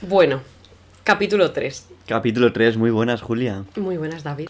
[0.00, 0.40] Bueno,
[1.02, 1.88] capítulo 3.
[2.06, 3.64] Capítulo 3, muy buenas, Julia.
[3.76, 4.48] Muy buenas, David.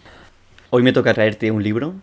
[0.71, 1.95] Hoy me toca traerte un libro.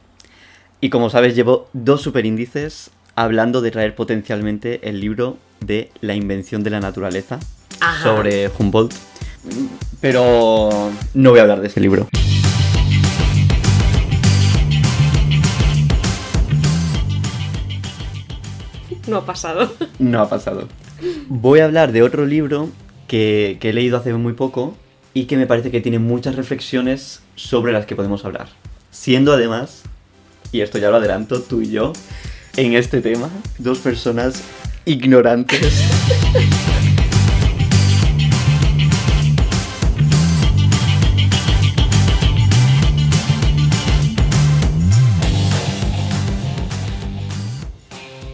[0.80, 6.64] Y como sabes, llevo dos superíndices hablando de traer potencialmente el libro de La invención
[6.64, 7.40] de la naturaleza
[7.80, 8.04] Ajá.
[8.04, 8.94] sobre Humboldt.
[10.00, 12.08] Pero no voy a hablar de ese libro.
[19.08, 19.74] No ha pasado.
[20.00, 20.68] No ha pasado.
[21.28, 22.70] Voy a hablar de otro libro
[23.12, 24.78] que, he leído hace muy poco
[25.14, 28.48] y que me parece que tiene muchas reflexiones sobre las que podemos hablar.
[28.90, 29.84] Siendo además,
[30.54, 31.92] y esto ya lo adelanto, tú y yo,
[32.56, 34.42] en este tema, dos personas
[34.86, 35.84] ignorantes.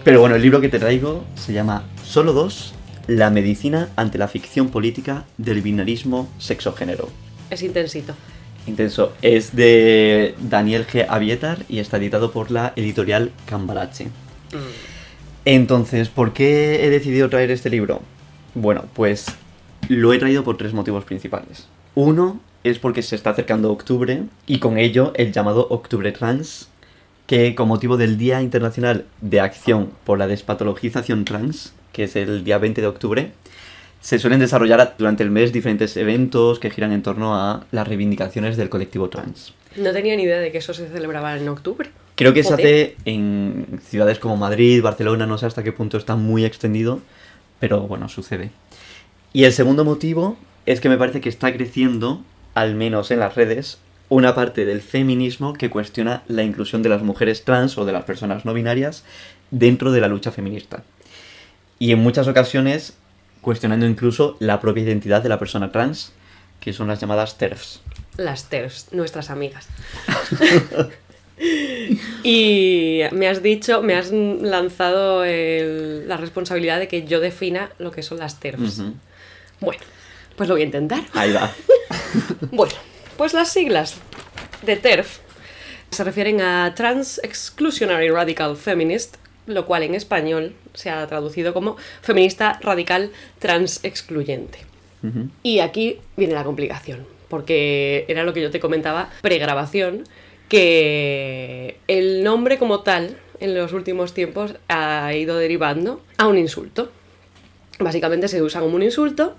[0.04, 2.76] Pero bueno, el libro que te traigo se llama Solo dos,
[3.08, 7.10] la medicina ante la ficción política del binarismo sexo-género.
[7.50, 8.14] Es intensito.
[8.68, 9.14] Intenso.
[9.22, 11.06] Es de Daniel G.
[11.08, 14.09] Avietar y está editado por la editorial Cambalache.
[15.46, 18.02] Entonces, ¿por qué he decidido traer este libro?
[18.54, 19.28] Bueno, pues
[19.88, 21.68] lo he traído por tres motivos principales.
[21.96, 26.68] Uno es porque se está acercando octubre y con ello el llamado Octubre Trans,
[27.26, 32.44] que con motivo del Día Internacional de Acción por la Despatologización Trans, que es el
[32.44, 33.31] día 20 de octubre,
[34.02, 38.56] se suelen desarrollar durante el mes diferentes eventos que giran en torno a las reivindicaciones
[38.56, 39.56] del colectivo trans.
[39.76, 41.90] No tenía ni idea de que eso se celebraba en octubre.
[42.14, 46.16] Creo que se hace en ciudades como Madrid, Barcelona, no sé hasta qué punto está
[46.16, 47.00] muy extendido,
[47.59, 48.52] pero bueno, sucede.
[49.34, 50.38] Y el segundo motivo
[50.68, 52.22] es que me parece que está creciendo,
[52.53, 57.02] al menos en las redes, una parte del feminismo que cuestiona la inclusión de las
[57.02, 59.03] mujeres trans o de las personas no binarias
[59.50, 60.84] dentro de la lucha feminista.
[61.80, 62.94] Y en muchas ocasiones
[63.42, 66.11] cuestionando incluso la propia identidad de la persona trans,
[66.59, 67.81] que son las llamadas TERFs.
[68.17, 69.67] Las TERFs, nuestras amigas.
[72.23, 77.91] y me has dicho, me has lanzado el- la responsabilidad de que yo defina lo
[77.91, 78.81] que son las TERFs.
[79.59, 79.81] Bueno,
[80.35, 81.02] pues lo voy a intentar.
[81.13, 81.52] Ahí va.
[82.52, 82.73] Bueno,
[83.18, 83.96] pues las siglas
[84.63, 85.19] de TERF
[85.91, 89.16] se refieren a Trans Exclusionary Radical Feminist,
[89.47, 94.59] lo cual en español se ha traducido como feminista radical trans excluyente.
[95.41, 100.03] Y aquí viene la complicación, porque era lo que yo te comentaba pregrabación,
[100.50, 106.91] que el nombre como tal en los últimos tiempos ha ido derivando a un insulto.
[107.79, 109.35] Básicamente se usa como un insulto,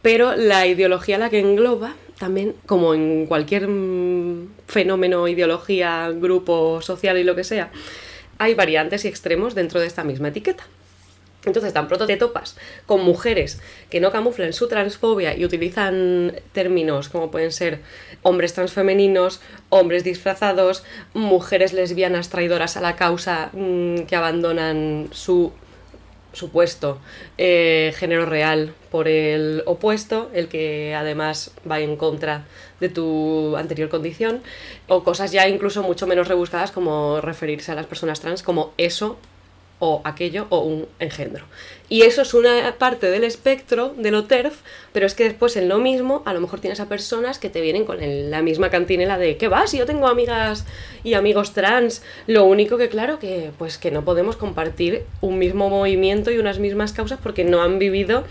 [0.00, 7.18] pero la ideología la que engloba también, como en cualquier mm, fenómeno, ideología, grupo social
[7.18, 7.72] y lo que sea,
[8.42, 10.64] hay variantes y extremos dentro de esta misma etiqueta.
[11.44, 13.60] Entonces, tan pronto te topas con mujeres
[13.90, 17.80] que no camuflan su transfobia y utilizan términos como pueden ser
[18.22, 25.52] hombres transfemeninos, hombres disfrazados, mujeres lesbianas traidoras a la causa mm, que abandonan su
[26.32, 26.98] supuesto
[27.38, 32.44] eh, género real por el opuesto, el que además va en contra
[32.80, 34.42] de tu anterior condición,
[34.88, 39.18] o cosas ya incluso mucho menos rebuscadas como referirse a las personas trans como eso
[39.84, 41.44] o aquello o un engendro.
[41.88, 44.60] Y eso es una parte del espectro de lo TERF,
[44.92, 47.60] pero es que después en lo mismo a lo mejor tienes a personas que te
[47.60, 47.98] vienen con
[48.30, 49.72] la misma cantinela de ¿qué vas?
[49.72, 50.64] Yo tengo amigas
[51.02, 52.02] y amigos trans.
[52.28, 56.60] Lo único que claro que pues que no podemos compartir un mismo movimiento y unas
[56.60, 58.22] mismas causas porque no han vivido,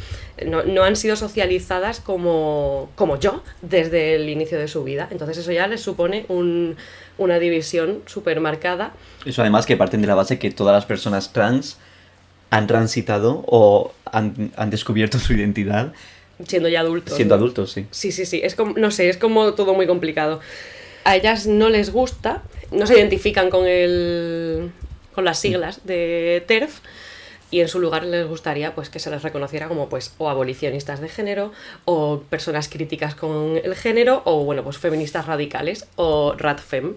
[0.45, 5.09] no, no han sido socializadas como, como yo desde el inicio de su vida.
[5.12, 6.78] Entonces eso ya les supone un-
[7.24, 8.94] una división súper marcada
[9.26, 11.78] Eso además que parten de la base que todas las personas trans
[12.50, 15.94] han transitado o han, han descubierto su identidad
[16.48, 17.16] siendo ya adultos.
[17.16, 17.40] siendo ¿no?
[17.40, 17.86] adultos, sí.
[17.92, 18.42] Sí, sí, sí.
[18.44, 20.40] Es como, no sé, es como todo muy complicado.
[21.04, 24.72] A ellas no les gusta, no se identifican con el.
[25.14, 26.80] con las siglas de TERF.
[27.51, 31.01] Y en su lugar les gustaría pues que se les reconociera como pues o abolicionistas
[31.01, 31.51] de género,
[31.86, 36.95] o personas críticas con el género, o bueno, pues feministas radicales, o radfem.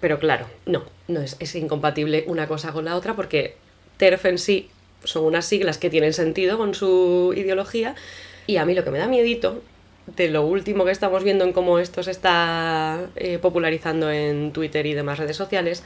[0.00, 3.56] Pero claro, no, no es, es incompatible una cosa con la otra porque
[3.98, 4.70] TERF en sí
[5.04, 7.94] son unas siglas que tienen sentido con su ideología
[8.46, 9.62] y a mí lo que me da miedito
[10.06, 14.86] de lo último que estamos viendo en cómo esto se está eh, popularizando en Twitter
[14.86, 15.84] y demás redes sociales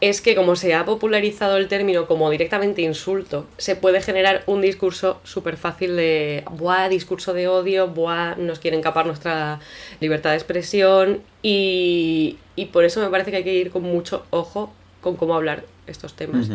[0.00, 4.60] es que como se ha popularizado el término como directamente insulto, se puede generar un
[4.60, 9.58] discurso súper fácil de, buah, discurso de odio, buah, nos quieren capar nuestra
[10.00, 14.24] libertad de expresión y, y por eso me parece que hay que ir con mucho
[14.30, 16.48] ojo con cómo hablar estos temas,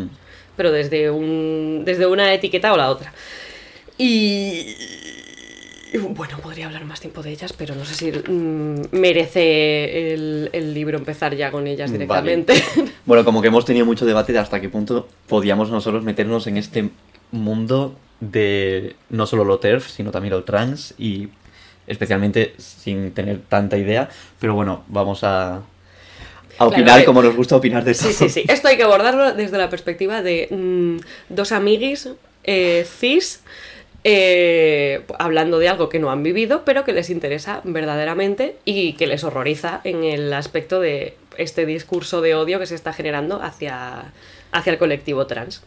[0.56, 3.14] pero desde, un, desde una etiqueta o la otra.
[3.98, 4.76] Y,
[6.00, 10.74] bueno, podría hablar más tiempo de ellas, pero no sé si mm, merece el, el
[10.74, 12.06] libro empezar ya con ellas Vale.
[12.06, 12.54] directamente.
[13.06, 16.56] Bueno, como que hemos tenido mucho debate de hasta qué punto podíamos nosotros meternos en
[16.56, 16.90] este
[17.32, 21.28] mundo de no solo lo TERF, sino también lo trans y
[21.86, 24.10] especialmente sin tener tanta idea.
[24.40, 25.64] Pero bueno, vamos a,
[26.58, 28.08] a opinar como nos gusta opinar de esto.
[28.08, 28.46] Sí, sí, sí.
[28.48, 32.10] Esto hay que abordarlo desde la perspectiva de mm, dos amiguis
[32.44, 33.42] eh, cis
[34.04, 39.08] eh, hablando de algo que no han vivido, pero que les interesa verdaderamente y que
[39.08, 44.12] les horroriza en el aspecto de este discurso de odio que se está generando hacia,
[44.52, 45.64] hacia el colectivo trans.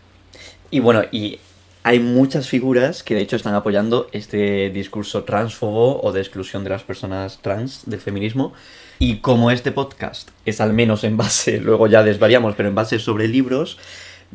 [0.70, 1.38] Y bueno, y
[1.86, 6.70] hay muchas figuras que de hecho están apoyando este discurso transfobo o de exclusión de
[6.70, 8.52] las personas trans del feminismo.
[8.98, 12.98] Y como este podcast es al menos en base, luego ya desvariamos, pero en base
[12.98, 13.78] sobre libros,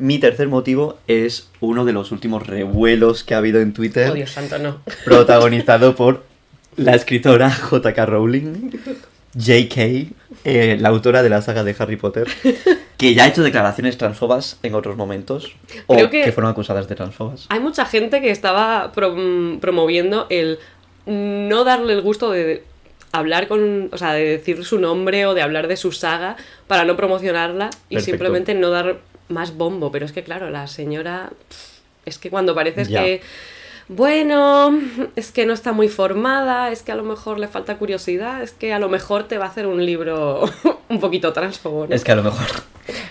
[0.02, 4.14] mi tercer motivo es uno de los últimos revuelos que ha habido en Twitter, Oh,
[4.14, 4.80] Dios santo, no.
[5.04, 6.24] protagonizado por
[6.76, 8.06] la escritora J.K.
[8.06, 8.70] Rowling,
[9.38, 10.10] J.K.,
[10.44, 12.26] eh, la autora de la saga de Harry Potter,
[12.96, 15.54] que ya ha hecho declaraciones transfobas en otros momentos,
[15.86, 16.24] o Creo que...
[16.24, 17.46] que- fueron acusadas de transfobas.
[17.48, 20.58] Hay mucha gente que estaba prom- promoviendo el
[21.06, 22.64] no darle el gusto de
[23.12, 26.84] hablar con, o sea, de decir su nombre o de hablar de su saga para
[26.84, 28.04] no promocionarla y Perfecto.
[28.04, 28.98] simplemente no dar
[29.32, 29.90] más bombo.
[29.90, 31.30] Pero es que, claro, la señora,
[32.06, 33.02] es que cuando parece Ya.
[33.02, 33.22] que,
[33.88, 34.78] bueno,
[35.16, 38.52] es que no está muy formada, es que a lo mejor le falta curiosidad, es
[38.52, 40.42] que a lo mejor te va a hacer un libro
[40.88, 41.94] un poquito transfobo, ¿no?
[41.94, 42.46] Es que a lo mejor,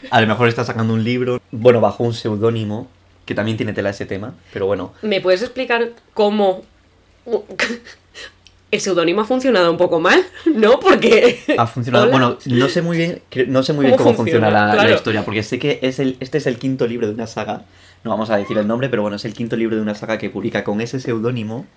[0.10, 2.88] a lo mejor está sacando un libro, bueno, bajo un seudónimo,
[3.26, 6.64] que también tiene tela ese tema, pero bueno, ¿Me puedes explicar cómo
[8.72, 10.26] el seudónimo ha funcionado un poco mal?
[10.46, 10.80] ¿No?
[10.80, 11.40] Porque...
[11.58, 12.06] ha funcionado.
[12.06, 12.12] Hola.
[12.12, 14.76] Bueno, no sé muy bien, no sé muy bien ¿Cómo cómo funciona, funciona?
[14.76, 17.66] la, historia, porque sé que es el, este es el quinto libro de una saga.
[18.04, 20.18] No vamos a decir el nombre, pero bueno, es el quinto libro de una saga
[20.18, 21.68] que publica con ese seudónimo.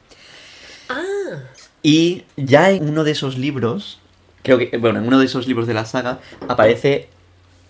[0.89, 1.41] Ah,
[1.83, 4.01] Y ya en uno de esos libros,
[4.43, 7.09] creo que, bueno, en uno de esos libros de la saga aparece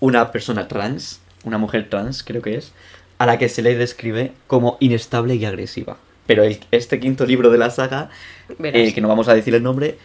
[0.01, 2.73] una persona trans, una mujer trans, creo que es,
[3.19, 5.97] a la que se le describe como inestable y agresiva.
[6.27, 8.11] Pero el- este quinto libro de la saga,
[8.59, 8.93] verás.
[8.93, 9.99] que no vamos a decir el nombre,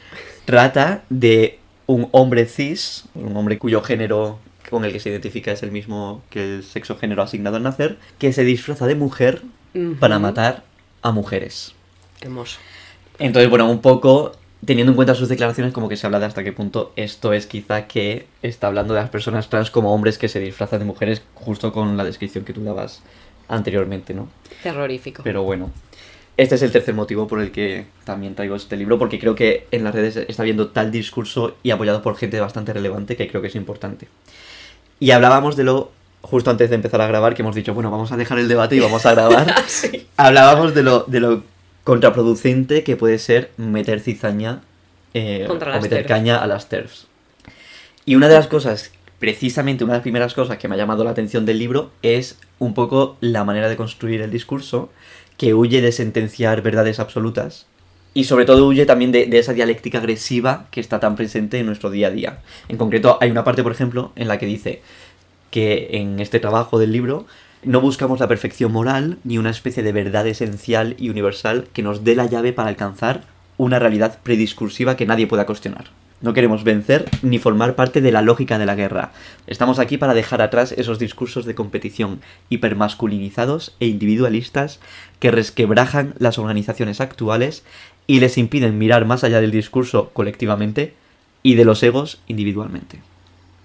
[0.46, 4.40] trata de un hombre cis, un hombre cuyo género
[4.70, 7.98] con el que se identifica es el mismo que el sexo género asignado al nacer,
[8.20, 9.42] que se disfraza de mujer
[10.00, 10.64] para matar
[11.02, 11.74] a mujeres.
[12.22, 12.60] Hermoso.
[13.18, 14.34] Entonces, bueno, un poco
[14.66, 17.48] teniendo en cuenta sus declaraciones, como que se habla de hasta qué punto esto es
[17.48, 21.22] quizá que está hablando de las personas trans como hombres que se disfrazan de mujeres,
[21.34, 23.02] justo con la descripción que tú dabas
[23.48, 24.28] anteriormente, ¿no?
[24.62, 25.24] Terrorífico.
[25.24, 25.72] Pero bueno,
[26.40, 29.68] este es el tercer motivo por el que también traigo este libro, porque creo que
[29.72, 33.42] en las redes está habiendo tal discurso y apoyado por gente bastante relevante que creo
[33.42, 34.08] que es importante.
[35.02, 35.92] Y hablábamos de lo,
[36.22, 38.78] justo antes de empezar a grabar, que hemos dicho, bueno, vamos a dejar el debate
[38.78, 39.54] y vamos a grabar.
[39.68, 40.08] Sí.
[40.16, 41.44] Hablábamos de lo, de lo
[41.84, 44.62] contraproducente que puede ser meter cizaña
[45.14, 46.08] eh, o meter TERFs.
[46.08, 47.08] caña a las TERFs.
[48.06, 51.04] Y una de las cosas, precisamente una de las primeras cosas que me ha llamado
[51.04, 54.90] la atención del libro es un poco la manera de construir el discurso
[55.40, 57.66] que huye de sentenciar verdades absolutas
[58.14, 61.90] y sobre todo huye también de, esa dialéctica agresiva que está tan presente en nuestro
[61.90, 62.40] día a día.
[62.68, 64.82] En concreto, hay una parte, por ejemplo, en la que dice
[65.50, 67.26] que en este trabajo del libro
[67.64, 72.04] no buscamos la perfección moral ni una especie de verdad esencial y universal que nos
[72.04, 73.24] dé la llave para alcanzar
[73.58, 75.86] una realidad prediscursiva que nadie pueda cuestionar.
[76.22, 79.12] No queremos vencer ni formar parte de la lógica de la guerra.
[79.48, 84.80] Estamos aquí para dejar atrás esos discursos de competición hipermasculinizados e individualistas
[85.20, 87.64] que resquebrajan las organizaciones actuales
[88.06, 90.94] y les impiden mirar más allá del discurso colectivamente
[91.42, 93.00] y de los egos individualmente.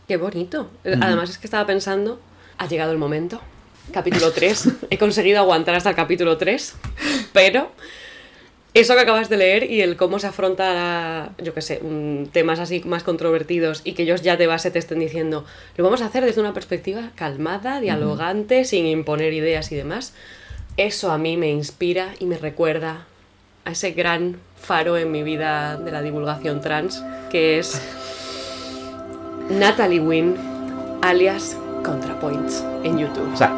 [0.06, 0.70] Qué bonito.
[0.84, 2.20] Además es que estaba pensando,
[2.58, 3.40] ha llegado el momento.
[3.92, 4.68] Capítulo 3.
[4.90, 6.76] He conseguido aguantar hasta el capítulo 3,
[7.32, 7.72] pero
[8.74, 11.80] eso que acabas de leer y el cómo se afronta, yo qué sé,
[12.32, 15.44] temas así más controvertidos y que ellos ya de base te estén diciendo,
[15.76, 20.12] lo vamos a hacer desde una perspectiva calmada, dialogante, sin imponer ideas y demás.
[20.76, 23.06] Eso a mí me inspira y me recuerda
[23.64, 27.00] a ese gran faro en mi vida de la divulgación trans,
[27.30, 27.80] que es
[29.50, 30.36] Natalie Wynn,
[31.00, 33.32] alias ContraPoints, en YouTube.
[33.32, 33.56] O sea,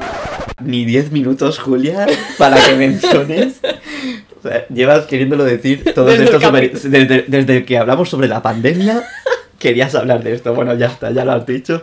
[0.62, 2.06] ni 10 minutos, Julia,
[2.36, 3.60] para que menciones.
[4.68, 9.02] Llevas queriéndolo decir todos Desde desde, desde que hablamos sobre la pandemia,
[9.58, 10.54] querías hablar de esto.
[10.54, 11.82] Bueno, ya está, ya lo has dicho.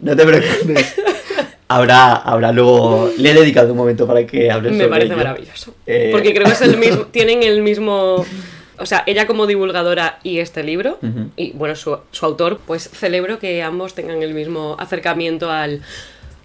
[0.00, 0.94] No te preocupes.
[1.68, 3.10] Habrá, habrá luego.
[3.18, 5.16] Le he dedicado un momento para que hables Me sobre parece ello.
[5.16, 5.74] maravilloso.
[5.86, 8.24] Eh, Porque creo que es el mismo, tienen el mismo...
[8.76, 10.98] O sea, ella como divulgadora y este libro,
[11.36, 15.80] y bueno, su, su autor, pues celebro que ambos tengan el mismo acercamiento al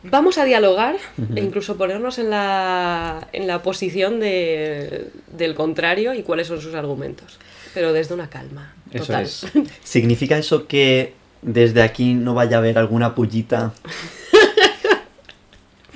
[0.04, 0.96] Vamos a dialogar
[1.36, 6.74] e incluso ponernos en la, en la posición de- del contrario y cuáles son sus
[6.74, 7.38] argumentos.
[7.74, 8.74] Pero desde una calma.
[8.92, 9.24] Eso Total.
[9.24, 9.46] es.
[9.84, 13.74] ¿Significa eso que desde aquí no vaya a haber alguna pullita?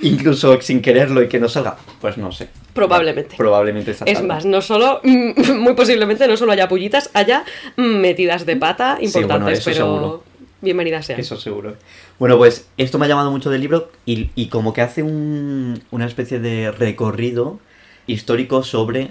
[0.00, 1.76] Incluso sin quererlo y que no salga.
[2.00, 2.48] Pues no sé.
[2.74, 3.36] Probablemente.
[3.36, 3.94] Probablemente.
[4.04, 7.44] Es más, no solo, muy posiblemente no solo haya pullitas, haya
[7.76, 10.24] metidas de pata Sí, bueno, importantes, eso pero seguro.
[10.64, 11.20] Bienvenidas sean.
[11.20, 11.76] Eso seguro.
[12.18, 15.82] Bueno, pues esto me ha llamado mucho del libro y, y como que hace un-
[15.90, 17.60] una especie de recorrido
[18.06, 19.10] histórico sobre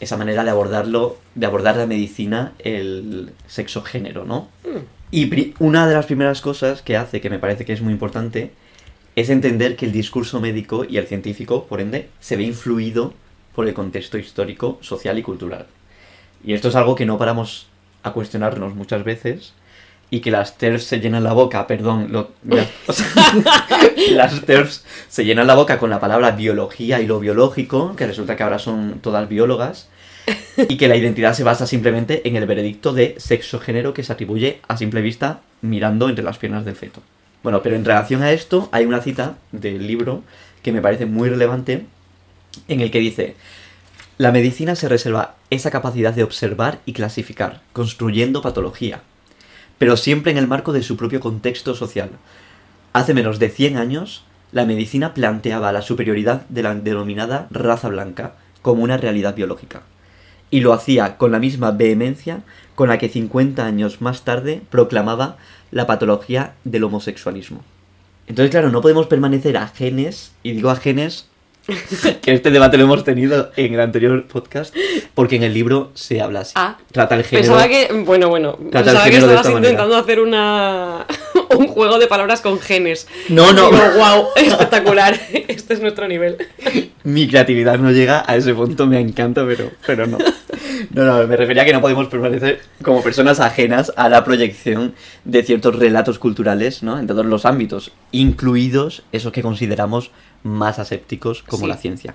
[0.00, 4.48] esa manera de abordarlo, de abordar la medicina, el sexo-género, ¿no?
[4.64, 4.78] Mm.
[5.12, 8.52] Y una de las primeras cosas que hace, que me parece que es muy importante,
[9.16, 13.12] es entender que el discurso médico y el científico, por ende, se ve influido
[13.54, 15.66] por el contexto histórico, social y cultural.
[16.44, 17.66] Y esto es algo que no paramos
[18.04, 19.52] a cuestionarnos muchas veces
[20.10, 23.06] y que las TERFs se llenan la boca, perdón, lo- ya, o sea,
[24.12, 28.36] las TERFs se llenan la boca con la palabra biología y lo biológico, que resulta
[28.36, 29.88] que ahora son todas biólogas,
[30.68, 34.60] y que la identidad se basa simplemente en el veredicto de sexo-género que se atribuye
[34.68, 37.00] a simple vista mirando entre las piernas del feto.
[37.42, 40.22] Bueno, pero en relación a esto hay una cita del libro
[40.62, 41.86] que me parece muy relevante
[42.68, 43.34] en el que dice,
[44.18, 49.00] la medicina se reserva esa capacidad de observar y clasificar, construyendo patología,
[49.80, 52.10] pero siempre en el marco de su propio contexto social.
[52.92, 58.34] Hace menos de 100 años, la medicina planteaba la superioridad de la denominada raza blanca
[58.60, 59.80] como una realidad biológica,
[60.50, 62.42] y lo hacía con la misma vehemencia
[62.74, 65.38] con la que 50 años más tarde proclamaba
[65.70, 67.64] la patología del homosexualismo.
[68.26, 71.29] Entonces, claro, no podemos permanecer ajenes, y digo ajenes,
[72.22, 74.74] que este debate lo hemos tenido en el anterior podcast,
[75.14, 76.52] porque en el libro se habla así.
[76.56, 77.48] Ah, Trata el género.
[77.48, 79.58] Pensaba que, bueno, bueno, pensaba que estabas manera.
[79.58, 81.06] intentando hacer una
[81.56, 83.06] un juego de palabras con genes.
[83.28, 83.70] No, no.
[83.70, 85.18] Digo, wow, espectacular.
[85.50, 86.36] Este es nuestro nivel.
[87.04, 90.18] Mi creatividad no llega a ese punto, me encanta, pero, pero no.
[90.90, 94.94] No, no, me refería a que no podemos permanecer como personas ajenas a la proyección
[95.24, 96.98] de ciertos relatos culturales, ¿no?
[96.98, 100.10] En todos los ámbitos, incluidos esos que consideramos
[100.42, 101.68] más asépticos como Sí.
[101.68, 102.14] la ciencia.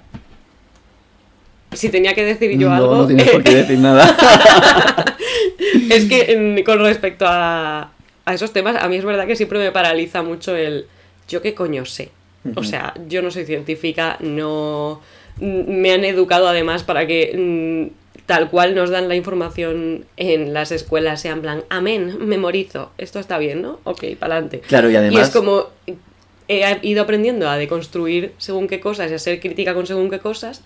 [1.73, 4.15] Si tenía que decir yo no, algo, no tienes por qué decir nada.
[5.89, 7.91] es que en- con respecto a,
[8.25, 10.85] a esos temas, a mí es verdad que siempre me paraliza mucho el
[11.27, 12.11] yo qué coño sé.
[12.55, 15.01] O sea, yo no soy científica, no
[15.39, 20.53] mm, me han educado además para que mm, tal cual nos dan la información en
[20.53, 23.79] las escuelas sean plan, amén, memorizo, esto está bien, ¿no?
[23.84, 24.62] Ok, para adelante.
[24.62, 25.27] Claro, y Y además...
[25.27, 25.67] es como
[26.48, 30.20] he ido aprendiendo a deconstruir según qué cosas y a ser crítica con según qué
[30.20, 30.62] cosas,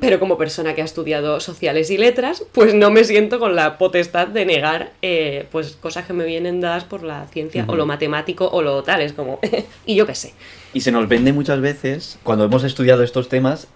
[0.00, 3.78] pero como persona que ha estudiado sociales y letras, pues no me siento con la
[3.78, 7.86] potestad de negar eh, pues cosas que me vienen dadas por la ciencia o lo
[7.86, 9.38] matemático o lo tal, es como,
[9.86, 10.34] y yo qué sé.
[10.72, 13.68] Y se nos vende muchas veces, cuando hemos estudiado estos temas,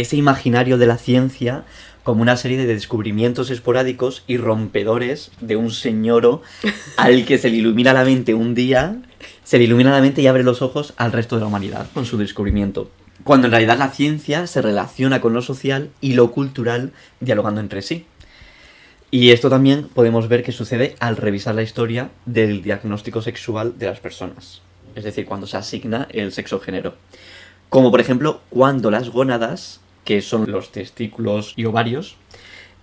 [0.00, 1.64] ese imaginario de la ciencia
[2.02, 6.42] como una serie de descubrimientos esporádicos y rompedores de un señoro
[6.96, 9.02] al que se le ilumina la mente un día,
[9.44, 12.06] se le ilumina la mente y abre los ojos al resto de la humanidad con
[12.06, 12.90] su descubrimiento.
[13.24, 17.82] Cuando en realidad la ciencia se relaciona con lo social y lo cultural dialogando entre
[17.82, 18.06] sí.
[19.10, 23.86] Y esto también podemos ver que sucede al revisar la historia del diagnóstico sexual de
[23.86, 24.62] las personas.
[24.94, 26.94] Es decir, cuando se asigna el sexo-género.
[27.68, 32.16] Como por ejemplo, cuando las gónadas, que son los testículos y ovarios,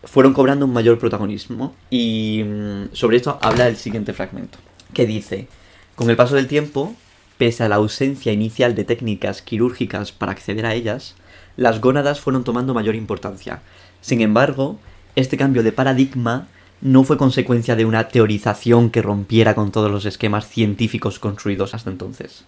[0.03, 1.74] fueron cobrando un mayor protagonismo.
[1.89, 4.60] Y mm, sobre esto habla el siguiente fragmento,
[4.94, 5.48] que dice,
[5.96, 6.94] con el paso del tiempo,
[7.39, 11.15] pese a la ausencia inicial de técnicas quirúrgicas para acceder a ellas,
[11.58, 13.63] las gónadas fueron tomando mayor importancia.
[14.01, 14.77] Sin embargo,
[15.15, 16.48] este cambio de paradigma
[16.79, 21.89] no fue consecuencia de una teorización que rompiera con todos los esquemas científicos construidos hasta
[21.89, 22.46] entonces.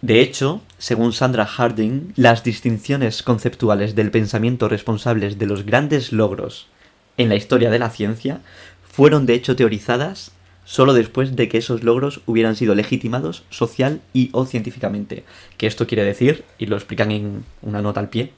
[0.00, 6.68] De hecho, según Sandra Harding, las distinciones conceptuales del pensamiento responsables de los grandes logros
[7.16, 8.40] en la historia de la ciencia
[8.88, 10.30] fueron de hecho teorizadas
[10.64, 15.24] solo después de que esos logros hubieran sido legitimados social y o científicamente.
[15.56, 18.32] Que esto quiere decir, y lo explican en una nota al pie,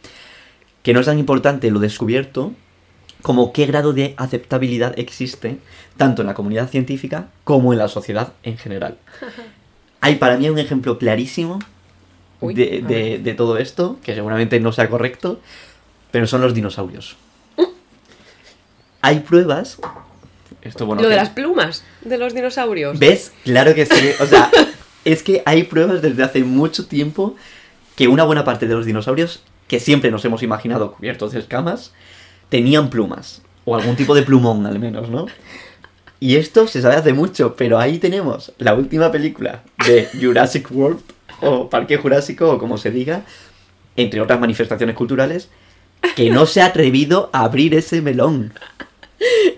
[0.82, 2.54] que no es tan importante lo descubierto
[3.20, 5.58] como qué grado de aceptabilidad existe
[5.98, 8.96] tanto en la comunidad científica como en la sociedad en general.
[10.00, 11.58] Hay para mí un ejemplo clarísimo
[12.40, 15.40] Uy, de, todo esto, que seguramente no sea correcto,
[16.10, 17.16] pero son los dinosaurios.
[19.02, 19.78] Hay pruebas...
[20.62, 22.98] Esto, bueno, Lo de las plumas de los dinosaurios.
[22.98, 23.32] ¿Ves?
[23.44, 24.10] Claro que sí.
[24.20, 24.50] O sea,
[25.06, 27.34] es que hay pruebas desde hace mucho tiempo
[27.96, 31.92] que una buena parte de los dinosaurios, que siempre nos hemos imaginado cubiertos de escamas,
[32.50, 33.40] tenían plumas.
[33.64, 35.26] O algún tipo de plumón, al menos, ¿no?
[36.20, 41.00] Y esto se sabe hace mucho, pero ahí tenemos la última película de Jurassic World,
[41.40, 43.22] o Parque Jurásico o como se diga,
[43.96, 45.48] entre otras manifestaciones culturales,
[46.14, 48.52] que no se ha atrevido a abrir ese melón.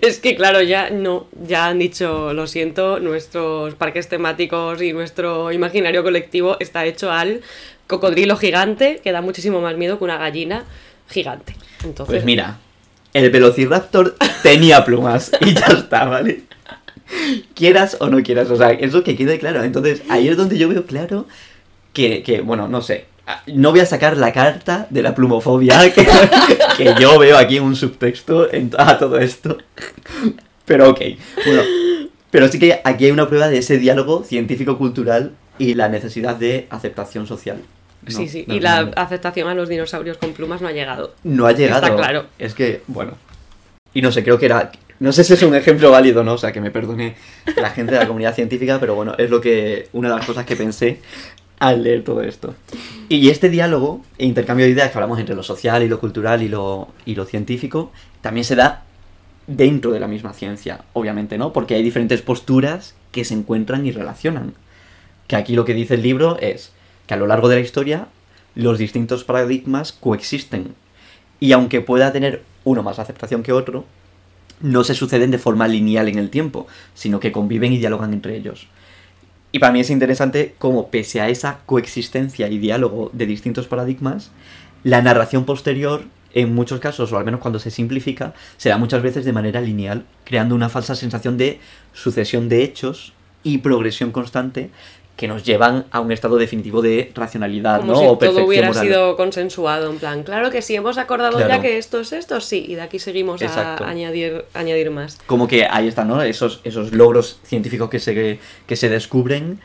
[0.01, 5.51] Es que claro, ya no, ya han dicho, lo siento, nuestros parques temáticos y nuestro
[5.53, 7.41] imaginario colectivo está hecho al
[7.87, 10.65] cocodrilo gigante, que da muchísimo más miedo que una gallina
[11.09, 11.55] gigante.
[11.83, 12.59] Entonces, Pues mira,
[13.13, 16.43] el Velociraptor tenía plumas y ya está, ¿vale?
[17.53, 19.63] Quieras o no quieras, o sea, eso que quede claro.
[19.63, 21.27] Entonces, ahí es donde yo veo claro
[21.93, 23.05] que, que, bueno, no sé.
[23.47, 26.05] No voy a sacar la carta de la plumofobia que,
[26.77, 29.57] que yo veo aquí un subtexto en, a todo esto.
[30.65, 31.01] Pero ok,
[31.45, 31.61] bueno.
[32.31, 36.65] Pero sí que aquí hay una prueba de ese diálogo científico-cultural y la necesidad de
[36.71, 37.61] aceptación social.
[38.05, 38.11] ¿No?
[38.11, 41.13] sí, sí, No, y la no, aceptación a los dinosaurios con plumas no ha llegado.
[41.23, 41.85] No ha llegado.
[41.85, 42.25] Está claro.
[42.39, 43.13] Es que, bueno.
[43.93, 44.71] Y no sé, creo que era.
[44.99, 46.33] No sé si es un ejemplo válido, ¿no?
[46.33, 47.15] O sea, que me perdone
[47.57, 49.89] la gente de la comunidad científica, pero bueno, es lo que.
[49.93, 50.99] Una de las cosas que pensé
[51.59, 52.55] al leer todo esto.
[53.09, 56.41] Y este diálogo e intercambio de ideas que hablamos entre lo social y lo cultural
[56.41, 57.91] y lo, y lo científico
[58.21, 58.83] también se da
[59.47, 61.53] dentro de la misma ciencia, obviamente, ¿no?
[61.53, 64.53] Porque hay diferentes posturas que se encuentran y relacionan.
[65.27, 66.73] Que aquí lo que dice el libro es
[67.07, 68.07] que a lo largo de la historia
[68.55, 70.75] los distintos paradigmas coexisten.
[71.39, 73.85] Y aunque pueda tener uno más aceptación que otro,
[74.61, 78.37] no se suceden de forma lineal en el tiempo, sino que conviven y dialogan entre
[78.37, 78.67] ellos.
[79.51, 84.31] Y para mí es interesante cómo, pese a esa coexistencia y diálogo de distintos paradigmas,
[84.83, 89.03] la narración posterior, en muchos casos, o al menos cuando se simplifica, se da muchas
[89.03, 91.59] veces de manera lineal, creando una falsa sensación de
[91.93, 94.71] sucesión de hechos y progresión constante
[95.15, 97.99] que nos llevan a un estado definitivo de racionalidad, Como ¿no?
[97.99, 98.83] si o todo hubiera moral.
[98.83, 101.49] sido consensuado, en plan, claro que sí, hemos acordado Claro.
[101.49, 103.83] ya que esto es esto, sí, y de aquí seguimos Exacto.
[103.83, 105.19] a añadir, añadir más.
[105.27, 106.21] como que ahí están, ¿no?
[106.23, 109.59] Esos, esos logros científicos que se, que se descubren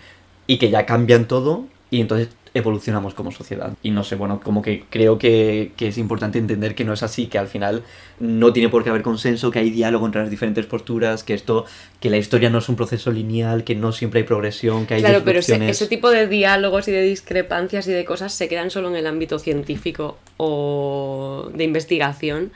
[0.46, 3.72] y que ya cambian todo y entonces evolucionamos como sociedad.
[3.82, 7.02] Y no sé, bueno, como que creo que, que es importante entender que no es
[7.02, 7.82] así, que al final
[8.20, 11.66] no tiene por qué haber consenso, que hay diálogo entre las diferentes posturas, que esto,
[12.00, 15.00] que la historia no es un proceso lineal, que no siempre hay progresión, que hay
[15.00, 18.88] Claro, pero ese, tipo de diálogos y de discrepancias y de cosas se quedan solo
[18.88, 22.52] en el ámbito científico o de investigación.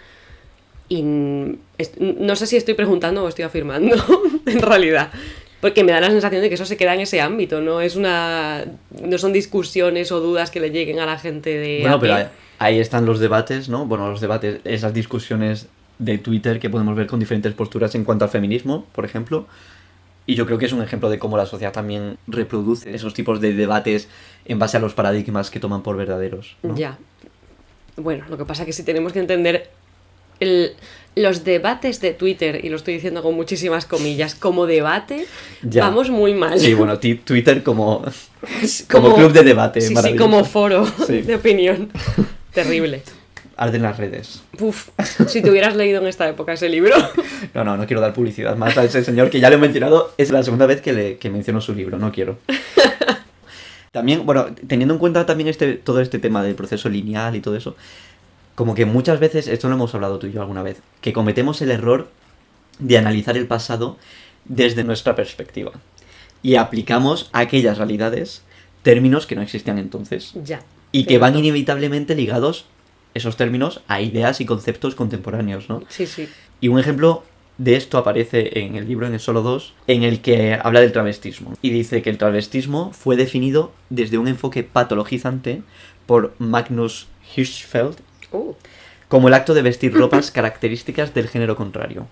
[0.89, 3.97] Y no sé si estoy preguntando o estoy afirmando,
[4.47, 5.11] en realidad.
[5.63, 7.95] Porque me da la sensación de que eso se queda en ese ámbito, no es
[7.95, 8.65] una.
[9.01, 11.79] no son discusiones o dudas que le lleguen a la gente de.
[11.83, 12.17] Bueno, pero
[12.59, 13.87] ahí están los debates, ¿no?
[13.87, 15.69] Bueno, los debates, esas discusiones
[16.01, 19.47] de Twitter que podemos ver con diferentes posturas en cuanto al feminismo, por ejemplo.
[20.27, 23.41] Y yo creo que es un ejemplo de cómo la sociedad también reproduce esos tipos
[23.41, 24.09] de debates
[24.47, 26.57] en base a los paradigmas que toman por verdaderos.
[26.65, 26.75] ¿no?
[26.75, 26.99] Ya.
[27.95, 29.71] Bueno, lo que pasa es que si tenemos que entender
[30.43, 30.73] el-
[31.15, 35.27] los debates de Twitter, y lo estoy diciendo con muchísimas comillas, como debate,
[35.63, 35.83] Ya.
[35.85, 36.59] vamos muy mal.
[36.59, 38.03] Sí, bueno, Twitter como,
[38.91, 39.81] como, club de debate.
[39.83, 41.21] Sí, sí, como foro Sí.
[41.21, 41.91] de opinión.
[42.55, 43.03] Terrible.
[43.59, 44.43] Arden las redes.
[44.59, 44.89] Uf,
[45.29, 46.97] si te hubieras leído en esta época ese libro.
[47.53, 50.15] No, no, no quiero dar publicidad más a ese señor que ya lo he mencionado.
[50.17, 52.39] Es la segunda vez que, le, que menciono su libro, no quiero.
[53.93, 57.57] También, bueno, teniendo en cuenta también este, todo este tema del proceso lineal y todo
[57.57, 57.77] eso,
[58.55, 61.63] como que muchas veces, esto lo hemos hablado tú y yo alguna vez, que cometemos
[61.63, 62.09] el error
[62.79, 63.99] de analizar el pasado
[64.45, 65.73] desde nuestra perspectiva.
[66.43, 68.43] Y aplicamos a aquellas realidades
[68.83, 70.33] términos que no existían entonces.
[70.43, 70.63] ya.
[70.91, 72.67] Y que van inevitablemente ligados,
[73.15, 75.83] esos términos, a ideas y conceptos contemporáneos, ¿no?
[75.89, 76.29] Sí, sí.
[76.61, 77.25] Y un ejemplo
[77.57, 80.93] de esto aparece en el libro, en el solo 2, en el que habla del
[80.93, 81.55] travestismo.
[81.63, 85.63] Y dice que el travestismo fue definido desde un enfoque patologizante
[86.07, 87.97] por Magnus Hirschfeld
[88.33, 88.55] Uh,
[89.09, 92.07] como el acto de vestir ropas características del género contrario.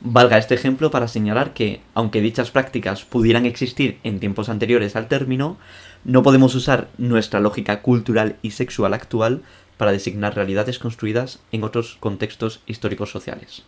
[0.00, 5.08] Valga este ejemplo para señalar que, aunque dichas prácticas pudieran existir en tiempos anteriores al
[5.08, 5.56] término,
[6.04, 9.42] no podemos usar nuestra lógica cultural y sexual actual
[9.76, 13.62] para designar realidades construidas en otros contextos históricos sociales.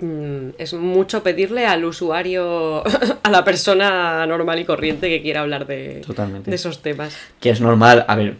[0.00, 2.82] mm, es mucho pedirle al usuario,
[3.22, 6.50] a la persona normal y corriente que quiera hablar de, Totalmente.
[6.50, 7.16] de esos temas.
[7.40, 8.36] que es normal, a ver,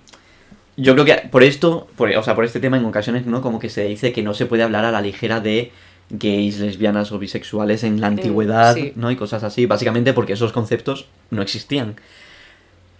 [0.78, 3.42] yo creo que por esto, por, o sea, por este tema en ocasiones, ¿no?
[3.42, 5.72] Como que se dice que no se puede hablar a la ligera de
[6.10, 8.92] gays, lesbianas o bisexuales en la antigüedad, sí.
[8.94, 9.10] ¿no?
[9.10, 11.96] Y cosas así, básicamente porque esos conceptos no existían.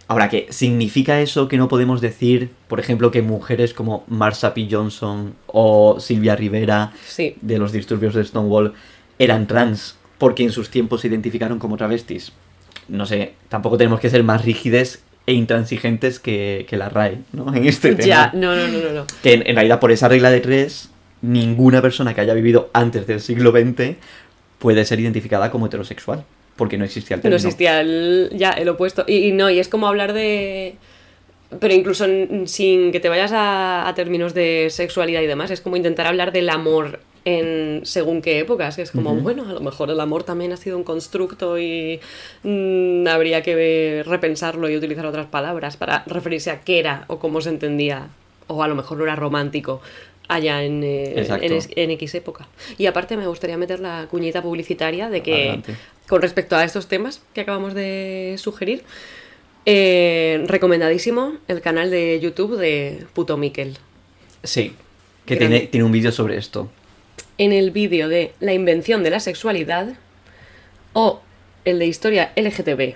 [0.08, 4.66] Ahora, ¿qué significa eso que no podemos decir, por ejemplo, que mujeres como Marsha P.
[4.70, 7.36] Johnson o Silvia Rivera Sí.
[7.42, 8.72] de los disturbios de Stonewall
[9.18, 12.32] eran trans porque en sus tiempos se identificaron como travestis.
[12.88, 17.54] No sé, tampoco tenemos que ser más rígides e intransigentes que, que la RAE, ¿no?
[17.54, 18.06] En este tema.
[18.08, 18.92] Ya, no, no, no, no.
[18.92, 19.06] no.
[19.22, 20.88] Que en, en realidad por esa regla de tres,
[21.20, 23.96] ninguna persona que haya vivido antes del siglo XX
[24.58, 26.24] puede ser identificada como heterosexual,
[26.56, 27.36] porque no existía el No término.
[27.36, 29.04] existía el, ya el opuesto.
[29.06, 30.76] Y, y no, y es como hablar de.
[31.60, 32.06] pero incluso
[32.46, 36.32] sin que te vayas a, a términos de sexualidad y demás, es como intentar hablar
[36.32, 40.24] del amor en según qué épocas, que es como, bueno, a lo mejor el amor
[40.24, 42.00] también ha sido un constructo y
[42.42, 47.40] mm, habría que repensarlo y utilizar otras palabras para referirse a qué era o cómo
[47.40, 48.09] se entendía,
[48.46, 49.81] o a lo mejor no era romántico
[50.28, 51.26] allá en, eh,
[51.76, 52.46] en, X época.
[52.76, 55.74] Y aparte me gustaría meter la cuñita publicitaria de que Adelante.
[56.07, 58.85] con respecto a estos temas que acabamos de sugerir,
[59.64, 63.78] eh, recomendadísimo el canal de YouTube de Puto Miquel.
[64.44, 64.74] Sí,
[65.26, 66.70] que tiene, tiene un vídeo sobre esto.
[67.38, 69.94] En el vídeo de La invención de la sexualidad,
[70.92, 71.20] o
[71.64, 72.94] el de historia LGTB,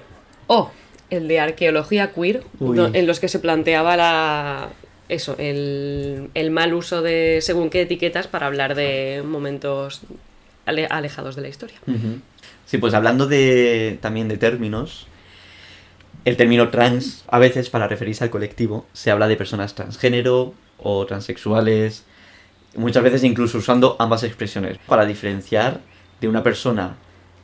[0.48, 0.70] o
[1.11, 2.78] el de arqueología queer, Uy.
[2.92, 4.70] en los que se planteaba la
[5.09, 10.00] eso, el, el mal uso de según qué etiquetas para hablar de momentos
[10.64, 11.76] ale- alejados de la historia.
[12.66, 15.07] Sí, pues hablando de también de términos,
[16.24, 21.05] el término trans, a veces para referirse al colectivo, se habla de personas transgénero o
[21.05, 22.05] transexuales,
[22.74, 25.80] muchas veces incluso usando ambas expresiones, para diferenciar
[26.20, 26.96] de una persona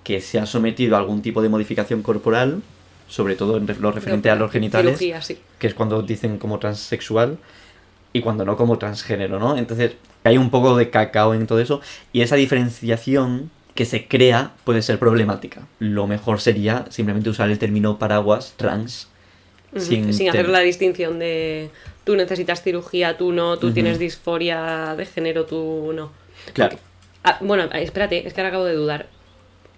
[0.05, 2.63] que se ha sometido a algún tipo de modificación corporal,
[3.09, 5.39] sobre todo en lo referente a los genitales, sí.
[5.59, 7.39] que es cuando dicen como transexual
[8.13, 9.57] y cuando no como transgénero, ¿no?
[9.57, 9.93] Entonces
[10.25, 11.81] hay un poco de cacao en todo eso
[12.13, 15.67] y esa diferenciación que se crea puede ser problemática.
[15.79, 19.09] Lo mejor sería simplemente usar el término paraguas trans
[19.77, 21.71] sin, sin, hacer la distinción de
[22.09, 26.11] tú necesitas cirugía, tú no, tú tienes disforia de género, tú no.
[26.55, 26.71] Claro.
[26.71, 26.85] Porque-
[27.23, 29.09] ah, bueno, espérate, es que ahora acabo de dudar.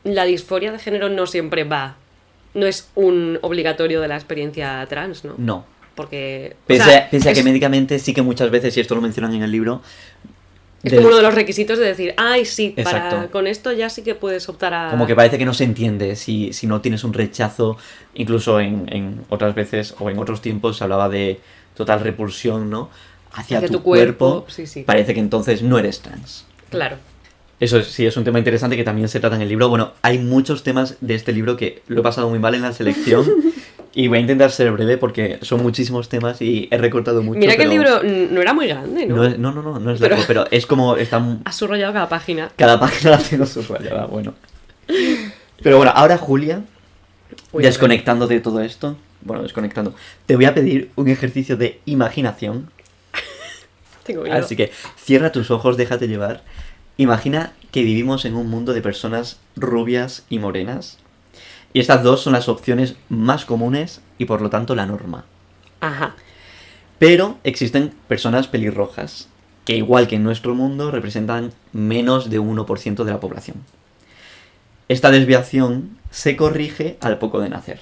[0.04, 1.96] La disforia de género no siempre va.
[2.54, 5.34] No es un obligatorio de la experiencia trans, ¿no?
[5.38, 5.64] No.
[5.96, 6.54] Porque.
[6.54, 9.00] o Pese, sea, a, pese a que médicamente sí que muchas veces, y esto lo
[9.00, 9.82] mencionan en el libro,
[10.84, 14.02] es como uno de los requisitos de decir, ay, sí, para, con esto ya sí
[14.02, 14.90] que puedes optar a.
[14.90, 17.76] Como que parece que no se entiende si, si no tienes un rechazo,
[18.14, 21.40] incluso en, en otras veces o en otros tiempos se hablaba de
[21.80, 22.88] total repulsión, ¿no?
[23.32, 24.82] Hacia, Hacia tu, tu cuerpo, cuerpo, sí, sí.
[24.82, 26.44] parece que entonces no eres trans.
[26.70, 26.96] Claro.
[27.60, 29.68] Eso es- sí es un tema interesante que también se trata en el libro.
[29.68, 32.72] Bueno, hay muchos temas de este libro que lo he pasado muy mal en la
[32.72, 33.24] selección
[33.94, 37.38] y voy a intentar ser breve porque son muchísimos temas y he recortado mucho.
[37.38, 39.16] Mira que el pero libro no era muy grande, ¿no?
[39.16, 41.92] No, es- no, no, no, no es Pero- largo, pero es como están Has subrayado
[41.92, 42.50] cada página.
[42.56, 44.34] cada página la tengo subrayada, bueno.
[45.62, 46.62] Pero bueno, ahora Julia,
[47.52, 49.94] Uy, desconectando de todo esto, bueno, desconectando,
[50.26, 52.70] te voy a pedir un ejercicio de imaginación.
[54.04, 54.36] Tengo miedo.
[54.36, 56.42] Así que cierra tus ojos, déjate llevar.
[56.96, 60.98] Imagina que vivimos en un mundo de personas rubias y morenas.
[61.72, 65.24] Y estas dos son las opciones más comunes y por lo tanto la norma.
[65.80, 66.16] Ajá.
[66.98, 69.28] Pero existen personas pelirrojas,
[69.64, 73.56] que igual que en nuestro mundo representan menos de 1% de la población.
[74.90, 77.78] Esta desviación se corrige al poco de nacer,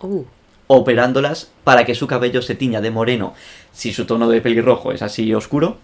[0.00, 0.24] Uh,
[0.66, 3.32] operándolas para que su cabello se tiña de moreno
[3.72, 5.78] si su tono de pelirrojo es así oscuro,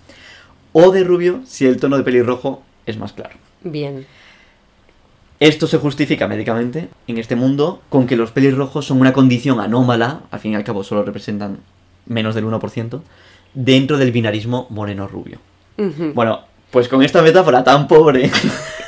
[0.75, 3.37] o de rubio si el tono de pelirrojo es más claro.
[3.63, 4.07] bien.
[5.41, 10.21] Esto se justifica médicamente en este mundo con que los pelirrojos son una condición anómala,
[10.31, 11.61] al fin y al cabo solo representan
[12.05, 13.01] menos del 1%,
[13.55, 15.39] dentro del binarismo moreno-rubio.
[16.13, 18.31] Bueno, pues con esta metáfora tan pobre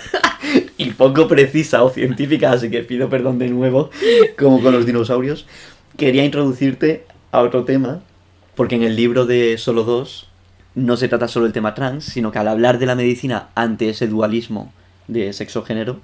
[0.96, 3.90] poco precisa o científica, así que pido perdón de nuevo,
[4.38, 5.46] como con los dinosaurios,
[5.96, 8.02] quería introducirte a otro tema,
[8.54, 10.28] porque en el libro de Solo dos
[10.74, 13.88] no se trata solo el tema trans, sino que al hablar de la medicina ante
[13.88, 14.72] ese dualismo
[15.08, 16.00] de sexo-género,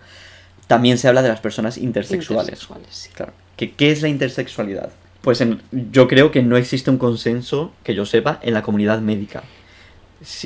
[0.67, 2.49] también se habla de las personas intersexuales.
[2.49, 3.11] Intersexuales, sí.
[3.15, 3.33] Claro.
[3.57, 4.91] ¿Qué, qué es la intersexualidad?
[5.21, 5.61] Pues en-
[5.93, 9.43] yo creo que no existe un consenso, que yo sepa, en la comunidad médica.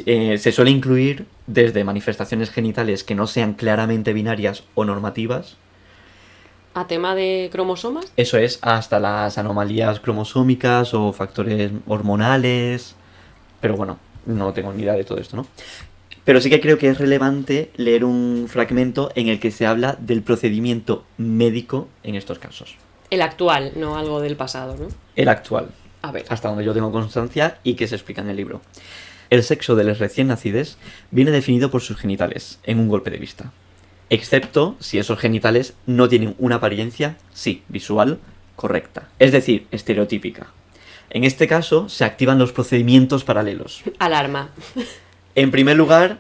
[0.07, 5.57] Eh, se suele incluir desde manifestaciones genitales que no sean claramente binarias o normativas,
[6.75, 12.95] A tema de cromosomas, eso es, hasta las anomalías cromosómicas o factores hormonales.
[13.61, 15.47] Pero bueno, no tengo ni idea de todo esto, ¿no?
[16.25, 19.97] Pero sí que creo que es relevante leer un fragmento en el que se habla
[20.01, 22.77] del procedimiento médico en estos casos.
[23.11, 24.89] el actual, no algo del pasado, ¿no?
[25.15, 25.69] El actual.
[26.03, 26.25] A ver.
[26.29, 28.61] hasta donde yo tengo constancia y que se explica en el libro.
[29.31, 30.79] El sexo de los recién nacidos
[31.11, 33.53] viene definido por sus genitales, en un golpe de vista.
[34.09, 38.19] Excepto si esos genitales no tienen una apariencia, sí, visual,
[38.55, 39.09] correcta.
[39.19, 40.47] Es decir, estereotípica.
[41.11, 43.83] En este caso, se activan los procedimientos paralelos.
[43.99, 44.51] Alarma.
[45.35, 46.19] En primer lugar,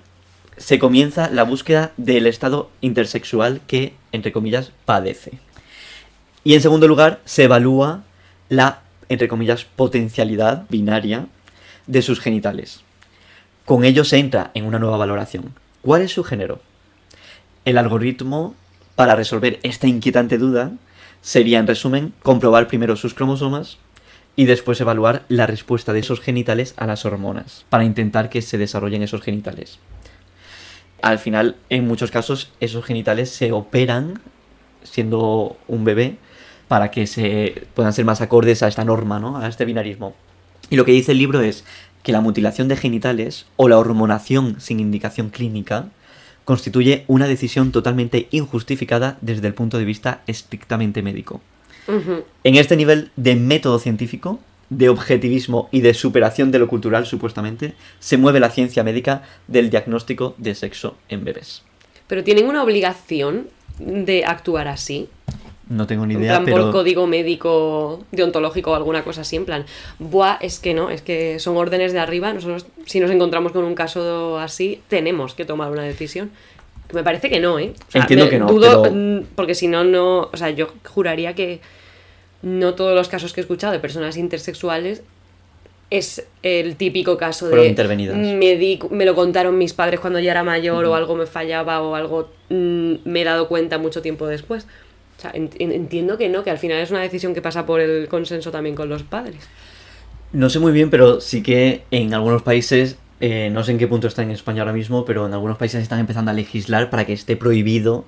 [0.57, 5.39] se comienza la búsqueda del estado intersexual que, entre comillas, padece.
[6.45, 8.05] Y en segundo lugar, se evalúa
[8.49, 11.27] la, entre comillas, potencialidad binaria
[11.87, 12.83] de sus genitales.
[13.67, 15.53] Con ello se entra en una nueva valoración.
[15.83, 16.61] ¿Cuál es su género?
[17.65, 18.55] El algoritmo
[18.95, 20.71] para resolver esta inquietante duda
[21.21, 23.79] sería, en resumen, comprobar primero sus cromosomas
[24.37, 28.57] y después evaluar la respuesta de esos genitales a las hormonas, para intentar que se
[28.57, 29.81] desarrollen esos genitales.
[31.03, 34.21] Al final, en muchos casos, esos genitales se operan
[34.85, 36.19] siendo un bebé
[36.69, 39.39] para que se puedan ser más acordes a esta norma, ¿no?
[39.39, 40.15] A este binarismo.
[40.71, 41.65] Y lo que dice el libro es
[42.07, 45.89] que la mutilación de genitales o la hormonación sin indicación clínica
[46.45, 51.41] constituye una decisión totalmente injustificada desde el punto de vista estrictamente médico.
[51.89, 54.39] En este nivel de método científico,
[54.71, 59.69] de objetivismo y de superación de lo cultural, supuestamente, se mueve la ciencia médica del
[59.69, 61.65] diagnóstico de sexo en bebés.
[62.07, 63.49] Pero tienen una obligación
[63.81, 65.09] de actuar así.
[65.69, 69.35] No tengo ni En idea, plan, pero por código médico, deontológico o alguna cosa así,
[69.37, 69.65] en plan,
[69.99, 73.65] buah, es que no, es que son órdenes de arriba, nosotros si nos encontramos con
[73.65, 76.31] un caso así, tenemos que tomar una decisión.
[76.89, 77.73] Que Me parece que no, ¿eh?
[77.95, 80.69] O Entiendo me- que no, dudo, pero- mm, porque si no, no, o sea, yo
[80.85, 81.61] juraría que
[82.43, 85.03] no todos los casos que he escuchado de personas intersexuales
[85.91, 88.17] es el típico caso Fueron de intervenidas.
[88.17, 91.81] Me, di- me lo contaron mis padres cuando ya era mayor o algo me fallaba
[91.83, 94.67] o algo mm, me he dado cuenta mucho tiempo después.
[95.17, 97.65] O sea, en- en- entiendo que no, que al final es una decisión que pasa
[97.67, 99.37] por el consenso también con los padres.
[100.33, 103.87] no sé muy bien, pero sí que en algunos países, eh, no sé en qué
[103.87, 107.07] punto está en España ahora mismo, pero en algunos países están empezando a legislar para
[107.07, 108.05] que esté prohibido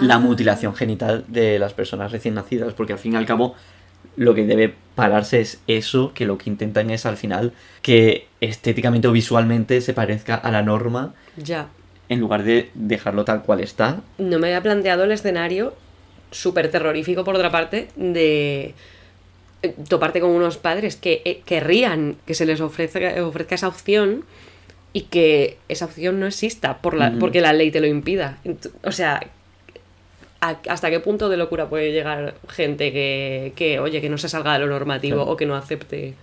[0.00, 0.18] la Ah.
[0.20, 3.54] mutilación genital de las personas recién nacidas, porque al fin y al cabo
[4.16, 9.08] lo que debe pararse es eso, que lo que intentan es al final que estéticamente
[9.08, 11.66] o visualmente se parezca a la norma Ya.
[12.08, 14.00] en lugar de dejarlo tal cual está.
[14.18, 15.74] No me había planteado el escenario
[16.30, 18.74] súper terrorífico, por otra parte, de
[19.62, 24.24] eh, toparte con unos padres que eh, querrían que se les ofrezca, ofrezca esa opción
[24.92, 28.38] y que esa opción no exista por la, porque la ley te lo impida.
[28.84, 29.20] O sea,
[30.40, 34.28] ¿a- ¿hasta qué punto de locura puede llegar gente que, que oye, que no se
[34.28, 35.30] salga de lo normativo Claro.
[35.32, 36.14] o que no acepte?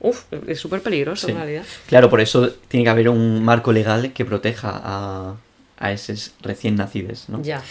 [0.00, 1.32] Uf, es súper peligroso Sí.
[1.32, 1.64] en realidad.
[1.86, 5.36] Claro, por eso tiene que haber un marco legal que proteja a,
[5.78, 7.42] a esos recién nacidos, ¿no?
[7.42, 7.62] Ya.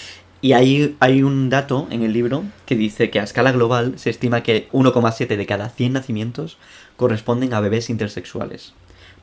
[0.41, 4.09] Y hay, hay un dato en el libro que dice que a escala global se
[4.09, 6.57] estima que 1,7 de cada 100 nacimientos
[6.95, 8.73] corresponden a bebés intersexuales.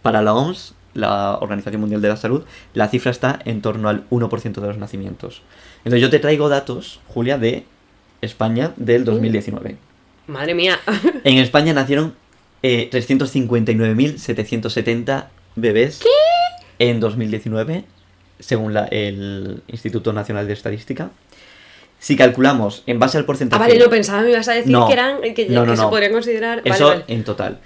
[0.03, 4.09] Para la OMS, la Organización Mundial de la Salud, la cifra está en torno al
[4.11, 5.43] 1% de los nacimientos.
[5.79, 7.65] Entonces yo te traigo datos, Julia, de
[8.21, 9.77] España del 2019.
[10.27, 10.79] Madre mía.
[11.25, 12.15] En España nacieron
[12.63, 16.03] eh, 359.770 bebés
[16.79, 17.85] en 2019,
[18.39, 21.11] según la- el Instituto Nacional de Estadística.
[21.99, 23.61] Si calculamos en base al Ah, porcentaje...
[23.61, 24.87] vale, no pensaba, me ibas a decir No.
[24.87, 26.59] que eran que, No, no, que se podrían considerar.
[26.63, 27.05] Vale, Eso vale.
[27.09, 27.59] en total.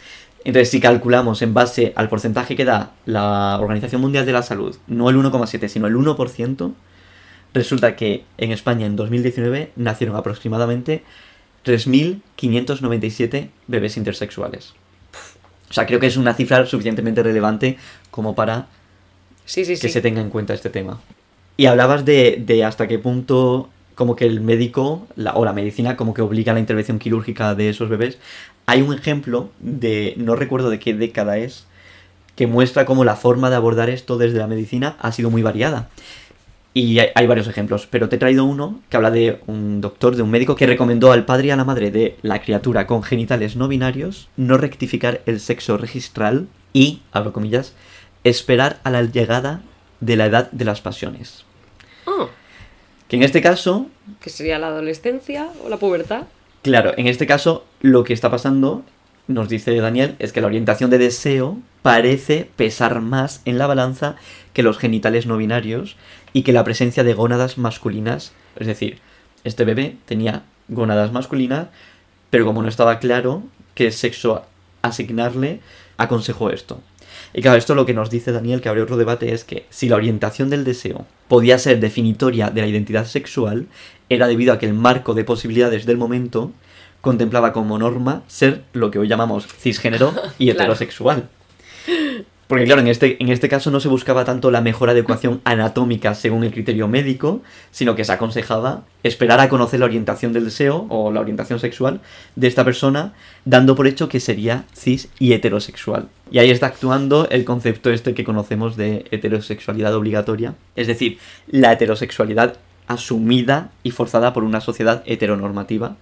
[0.44, 4.76] Entonces, si calculamos en base al porcentaje que da la Organización Mundial de la Salud,
[4.86, 6.72] no el 1,7, sino el 1%,
[7.52, 11.02] resulta que en España en 2019 nacieron aproximadamente
[11.66, 14.74] 3.597 bebés intersexuales.
[15.70, 17.76] O sea, creo que es una cifra suficientemente relevante
[18.10, 18.66] como para
[19.50, 21.00] Sí, sí, que se tenga en cuenta este tema.
[21.56, 25.96] Y hablabas de, de hasta qué punto como que el médico la, o la medicina
[25.96, 28.18] como que obliga a la intervención quirúrgica de esos bebés.
[28.66, 31.66] Hay un ejemplo de, no recuerdo de qué década es,
[32.36, 35.88] que muestra cómo la forma de abordar esto desde la medicina ha sido muy variada.
[36.72, 40.14] Y hay, hay varios ejemplos, pero te he traído uno que habla de un doctor,
[40.14, 43.02] de un médico que recomendó al padre y a la madre de la criatura con
[43.02, 47.74] genitales no binarios no rectificar el sexo registral y, abro comillas,
[48.24, 49.62] esperar a la llegada
[50.00, 51.44] de la edad de las pasiones.
[52.06, 52.26] Ah,
[53.08, 53.86] Que en este caso,
[54.20, 56.24] que sería la adolescencia o la pubertad.
[56.62, 58.82] claro, en este caso lo que está pasando,
[59.26, 64.16] nos dice Daniel, es que la orientación de deseo parece pesar más en la balanza
[64.52, 65.96] que los genitales no binarios
[66.32, 68.32] y que la presencia de gónadas masculinas.
[68.56, 68.98] Es decir,
[69.44, 71.68] este bebé tenía gónadas masculinas,
[72.28, 73.42] pero como no estaba claro
[73.74, 74.44] qué sexo
[74.82, 75.60] asignarle,
[75.96, 76.80] aconsejó esto.
[77.32, 79.88] Y claro, esto lo que nos dice Daniel, que abre otro debate, es que si
[79.88, 83.66] la orientación del deseo podía ser definitoria de la identidad sexual,
[84.08, 86.52] era debido a que el marco de posibilidades del momento
[87.00, 91.28] contemplaba como norma ser lo que hoy llamamos cisgénero y heterosexual.
[92.50, 96.16] Porque claro, en este, en este caso no se buscaba tanto la mejor adecuación anatómica
[96.16, 100.84] según el criterio médico, sino que se aconsejaba esperar a conocer la orientación del deseo
[100.88, 102.00] o la orientación sexual
[102.34, 103.12] de esta persona,
[103.44, 106.08] dando por hecho que sería cis y heterosexual.
[106.32, 111.72] Y ahí está actuando el concepto este que conocemos de heterosexualidad obligatoria, es decir, la
[111.72, 112.56] heterosexualidad
[112.88, 115.98] asumida y forzada por una sociedad heteronormativa.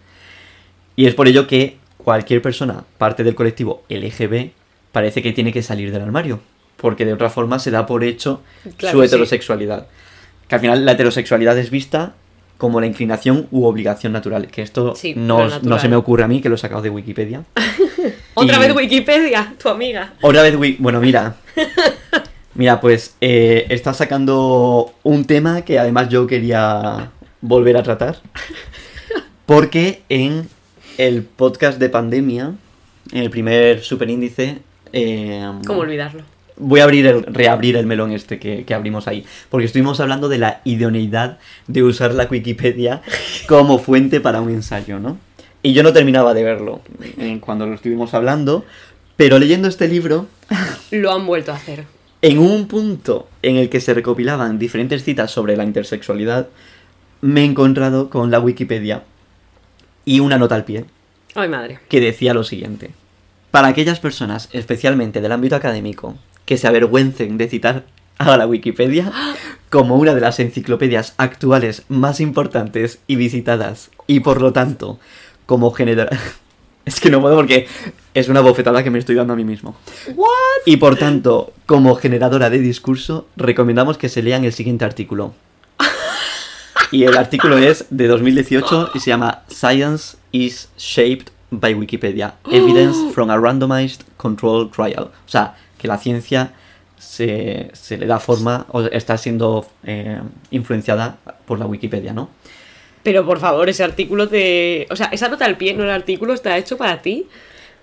[0.97, 4.53] Y es por ello que cualquier persona, parte del colectivo LGB,
[4.93, 6.41] parece que tiene que salir del armario,
[6.77, 8.43] porque de otra forma se da por hecho
[8.77, 9.07] Claro su sí.
[9.09, 9.87] heterosexualidad.
[10.49, 12.15] Que al final la heterosexualidad es vista
[12.57, 16.29] como la inclinación u obligación natural, que esto Sí, no, no se me ocurre a
[16.29, 17.45] mí, que lo he sacado de Wikipedia.
[18.35, 20.15] Otra Y- vez Wikipedia, tu amiga.
[20.23, 21.37] Otra vez, Wi- bueno, mira.
[22.55, 28.19] Mira, pues eh, está sacando un tema que además yo quería volver a tratar.
[29.47, 30.49] Porque en
[30.99, 32.53] el podcast de pandemia,
[33.13, 34.59] en el primer superíndice,
[34.93, 36.23] eh, ¿Cómo olvidarlo?
[36.61, 39.25] voy a abrir el, reabrir el melón este que, que abrimos ahí.
[39.49, 43.03] Porque estuvimos hablando de la idoneidad de usar la Wikipedia
[43.49, 45.19] como fuente para un ensayo, ¿no?
[45.63, 46.81] Y yo no terminaba de verlo
[47.19, 48.65] eh, cuando lo estuvimos hablando.
[49.17, 50.27] Pero leyendo este libro,
[50.91, 51.85] Lo han vuelto a hacer.
[52.23, 56.49] en un punto en el que se recopilaban diferentes citas sobre la intersexualidad,
[57.21, 59.03] me he encontrado con la Wikipedia
[60.05, 60.85] y una nota al pie
[61.35, 61.81] Ay, madre.
[61.89, 62.91] que decía lo siguiente.
[63.51, 67.85] Para aquellas personas, especialmente del ámbito académico, que se avergüencen de citar
[68.19, 69.11] a la Wikipedia
[69.71, 74.99] como una de las enciclopedias actuales más importantes y visitadas, y por lo tanto,
[75.47, 76.19] como generadora...
[76.85, 77.67] Es que no puedo porque
[78.15, 79.77] es una bofetada que me estoy dando a mí mismo.
[80.15, 80.63] ¿What?
[80.65, 85.35] Y por tanto, como generadora de discurso, recomendamos que se lean el siguiente artículo.
[86.91, 92.35] Y el artículo es de 2018 y se llama Science is Shaped by Wikipedia.
[92.51, 95.05] Evidence from a Randomized Control Trial.
[95.05, 96.53] O sea, que la ciencia
[96.99, 102.31] se, se le da forma o está siendo eh, influenciada por la Wikipedia, ¿no?
[103.03, 104.87] Pero por favor, ese artículo de.
[104.91, 107.27] O sea, esa nota al pie, no el artículo, está hecho para ti.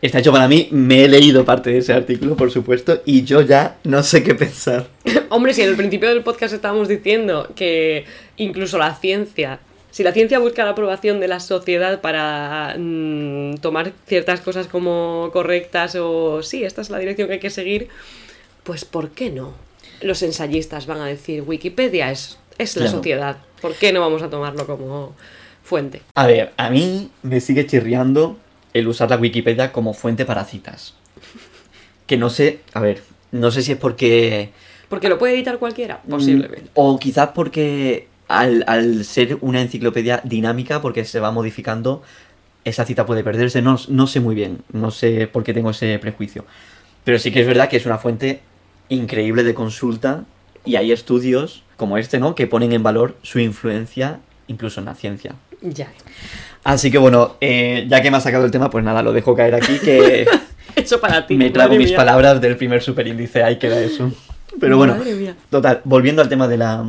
[0.01, 3.41] Está hecho para mí, me he leído parte de ese artículo, por supuesto, y yo
[3.41, 4.87] ya no sé qué pensar.
[5.29, 8.05] Hombre, si en el principio del podcast estábamos diciendo que
[8.37, 9.59] incluso la ciencia,
[9.95, 15.29] si la ciencia busca la aprobación de la sociedad para mm, tomar ciertas cosas como
[15.31, 17.87] correctas o sí, esta es la dirección que hay que seguir,
[18.65, 19.53] pues ¿por qué no?
[20.01, 22.97] Los ensayistas van a decir Wikipedia es, es la Claro.
[22.97, 25.15] sociedad, ¿por qué no vamos a tomarlo como
[25.63, 26.01] fuente?
[26.15, 28.35] A ver, a mí me sigue chirriando
[28.73, 30.93] el usar la Wikipedia como fuente para citas.
[32.05, 34.49] Que no sé, a ver, no sé si es porque...
[34.89, 36.63] Porque lo puede editar cualquiera, posiblemente.
[36.65, 42.01] Mm, O quizás porque al, al ser una enciclopedia dinámica, porque se va modificando,
[42.63, 43.61] esa cita puede perderse.
[43.61, 46.45] No, no sé muy bien, no sé por qué tengo ese prejuicio.
[47.03, 48.41] Pero sí que es verdad que es una fuente
[48.89, 50.23] increíble de consulta
[50.63, 52.33] y hay estudios como este, ¿no?
[52.35, 55.35] Que ponen en valor su influencia incluso en la ciencia.
[55.61, 55.91] Ya.
[56.63, 59.35] Así que bueno, eh, ya que me ha sacado el tema, pues nada, lo dejo
[59.35, 60.27] caer aquí, que
[60.75, 61.35] Hecho para ti.
[61.35, 61.97] me trago mis mía.
[61.97, 64.11] palabras del primer superíndice, ahí queda eso.
[64.59, 64.97] Pero bueno,
[65.49, 66.83] total, volviendo al tema de la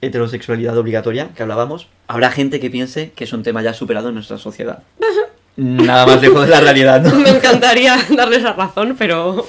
[0.00, 4.14] heterosexualidad obligatoria que hablábamos, habrá gente que piense que es un tema ya superado en
[4.14, 4.82] nuestra sociedad.
[5.56, 7.14] Nada más lejos de la realidad, ¿no?
[7.16, 9.46] Me encantaría darles la razón, pero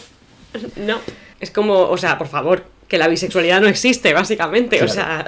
[0.77, 0.97] no.
[1.39, 4.83] Es como, o sea, por favor, que la bisexualidad no existe, básicamente.
[4.83, 5.23] O sea,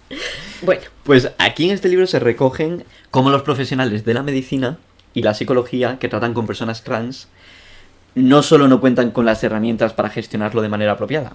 [0.62, 4.78] bueno, Pues aquí en este libro se recogen cómo los profesionales de la medicina
[5.12, 7.28] y la psicología que tratan con personas trans
[8.14, 11.32] no solo no cuentan con las herramientas para gestionarlo de manera apropiada,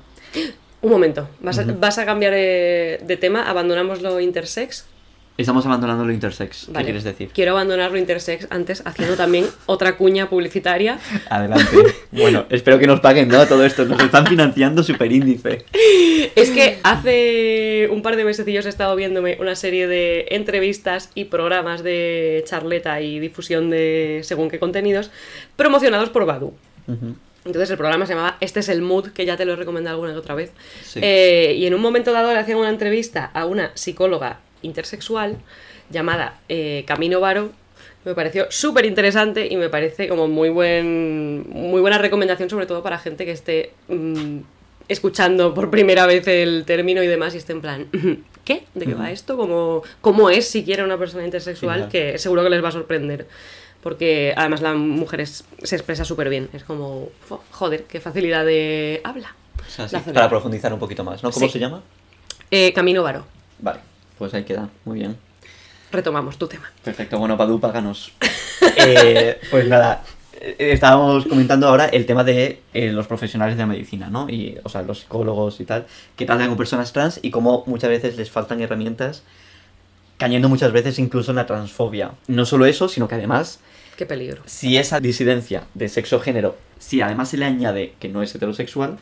[0.82, 1.28] un momento.
[1.42, 3.50] ¿Vas a, vas a cambiar eh, de tema?
[3.50, 4.86] ¿Abandonamos lo intersex?
[5.38, 6.68] Estamos abandonando lo intersex.
[6.76, 7.30] ¿Qué quieres decir?
[7.32, 10.98] Quiero abandonar lo intersex antes haciendo también otra cuña publicitaria.
[11.30, 11.78] Adelante.
[12.12, 13.46] bueno, espero que nos paguen, ¿no?
[13.46, 13.86] Todo esto.
[13.86, 15.66] Nos están financiando Superíndice.
[16.36, 21.26] Es que hace un par de mesecillos he estado viéndome una serie de entrevistas y
[21.26, 25.12] programas de charleta y difusión de según qué contenidos
[25.56, 26.56] promocionados por Badu.
[27.48, 29.96] Entonces el programa se llamaba Este es el Mood, que ya te lo he recomendado
[29.96, 30.52] alguna que otra vez.
[30.84, 31.00] Sí.
[31.02, 35.38] Eh, y en un momento dado le hacían una entrevista a una psicóloga intersexual
[35.90, 37.52] llamada eh, Camino Varo.
[38.06, 42.84] Me pareció súper interesante y me parece como muy, buen, muy buena recomendación, sobre todo
[42.84, 44.38] para gente que esté mm,
[44.88, 47.88] escuchando por primera vez el término y demás y esté en plan,
[48.46, 48.64] ¿qué?
[48.74, 49.36] ¿De qué va esto?
[49.36, 51.90] ¿Cómo, cómo es siquiera una persona intersexual?
[51.90, 53.28] Que seguro que les va a sorprender.
[53.88, 56.50] Porque además la mujer es- se expresa súper bien.
[56.52, 57.08] Es como,
[57.52, 59.34] joder, qué facilidad de habla.
[59.66, 60.14] O sea, sí, La zona.
[60.14, 61.32] para profundizar un poquito más, ¿no?
[61.32, 61.54] ¿Cómo Sí.
[61.54, 61.82] se llama?
[62.52, 63.24] Eh, Camino Varo,
[63.60, 63.80] Vale,
[64.18, 64.68] pues ahí queda.
[64.84, 65.16] Muy bien.
[65.90, 66.70] retomamos tu tema.
[66.84, 68.12] Perfecto, bueno, Padu, páganos.
[68.76, 70.04] Eh, pues nada,
[70.42, 74.30] eh, estábamos comentando ahora el tema de eh, los profesionales de la medicina, ¿no?
[74.30, 75.86] Y, o sea, los psicólogos y tal,
[76.18, 79.24] que tratan con personas trans y cómo muchas veces les faltan herramientas,
[80.18, 82.12] cayendo muchas veces incluso en la transfobia.
[82.28, 83.60] No solo eso, sino que además,
[83.98, 84.42] Qué peligro.
[84.46, 88.98] si esa disidencia de sexo-género, si además se le añade que no es heterosexual,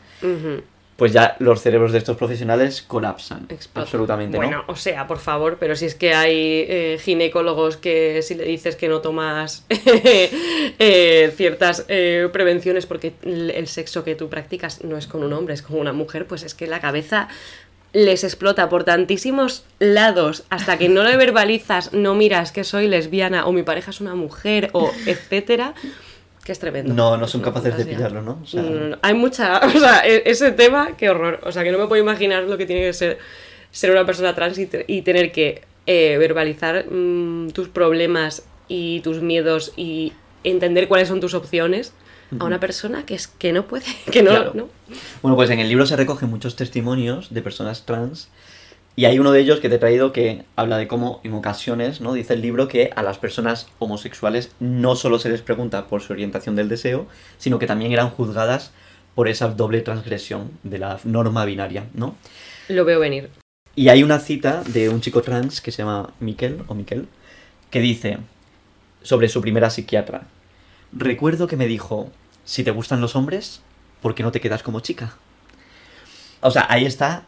[0.96, 3.46] pues ya los cerebros de estos profesionales colapsan.
[3.74, 4.72] Absolutamente, Bueno, ¿no?
[4.72, 8.76] o sea, por favor, pero si es que hay eh, ginecólogos que si le dices
[8.76, 15.06] que no tomas eh, ciertas eh, prevenciones porque el sexo que tú practicas no es
[15.06, 17.28] con un hombre, es con una mujer, pues es que la cabeza
[17.96, 23.46] les explota por tantísimos lados hasta que no le verbalizas, no miras que soy lesbiana
[23.46, 25.72] o mi pareja es una mujer o etcétera,
[26.44, 26.92] que es tremendo.
[26.92, 28.40] No, no son capaces de pillarlo, ¿no?
[28.42, 28.98] O sea- No, no, no.
[29.00, 31.40] Hay mucha, o sea, e- ese tema, qué horror.
[31.44, 33.18] O sea, que no me puedo imaginar lo que tiene que ser
[33.70, 39.72] ser una persona trans y tener que eh, verbalizar mm, tus problemas y tus miedos
[39.76, 40.12] y
[40.44, 41.92] entender cuáles son tus opciones
[42.38, 44.52] a una persona que es que no puede, que no, Claro.
[44.54, 44.68] no.
[45.22, 48.28] Bueno, pues en el libro se recogen muchos testimonios de personas trans
[48.96, 52.00] y hay uno de ellos que te he traído que habla de cómo en ocasiones,
[52.00, 52.14] ¿no?
[52.14, 56.12] Dice el libro que a las personas homosexuales no solo se les pregunta por su
[56.14, 57.06] orientación del deseo,
[57.38, 58.72] sino que también eran juzgadas
[59.14, 62.16] por esa doble transgresión de la norma binaria, ¿no?
[62.68, 63.30] Lo veo venir.
[63.74, 67.06] Y hay una cita de un chico trans que se llama Miquel o Miquel,
[67.70, 68.18] que dice
[69.02, 70.26] sobre su primera psiquiatra.
[70.98, 72.10] Recuerdo que me dijo,
[72.44, 73.60] si te gustan los hombres,
[74.00, 75.16] ¿por qué no te quedas como chica?
[76.40, 77.24] O sea, ahí está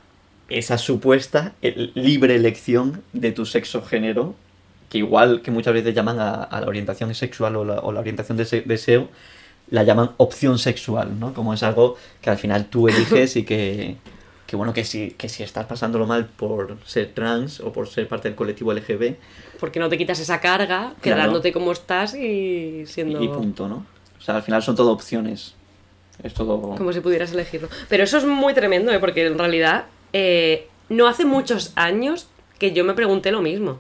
[0.49, 1.55] esa supuesta
[1.95, 4.35] libre elección de tu sexo género,
[4.89, 8.39] que igual que muchas veces llaman a, la orientación sexual o la, o la orientación
[8.39, 9.09] de se- deseo,
[9.71, 11.35] la llaman opción sexual, ¿no?
[11.35, 13.97] Como es algo que al final tú eliges y que,
[14.53, 18.29] bueno, que si, que si estás pasándolo mal por ser trans o por ser parte
[18.29, 19.17] del colectivo LGB,
[19.59, 21.21] Porque no te quitas esa carga, Claro.
[21.21, 23.23] quedándote como estás y siendo...
[23.23, 23.85] y punto, ¿no?
[24.19, 25.55] O sea, al final son todo opciones.
[26.23, 26.75] Es todo...
[26.77, 27.69] Como si pudieras elegirlo.
[27.89, 28.99] Pero eso es muy tremendo, ¿eh?
[28.99, 32.29] porque en realidad eh, no hace muchos años
[32.59, 33.79] que yo me pregunté lo mismo.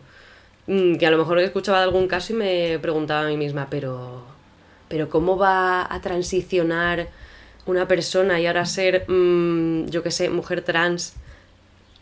[0.67, 4.23] Mm, que a lo mejor escuchaba algún caso y me preguntaba a mí misma, pero,
[4.89, 7.09] pero ¿cómo va a transicionar
[7.67, 11.15] una persona y ahora ser, mm, yo qué sé, mujer trans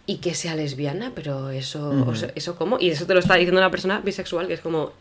[0.07, 1.13] y que sea lesbiana?
[1.15, 2.11] Pero eso, Ujú.
[2.11, 2.79] o sea, ¿eso cómo?
[2.81, 4.93] Y eso te lo está diciendo una persona bisexual, que es como,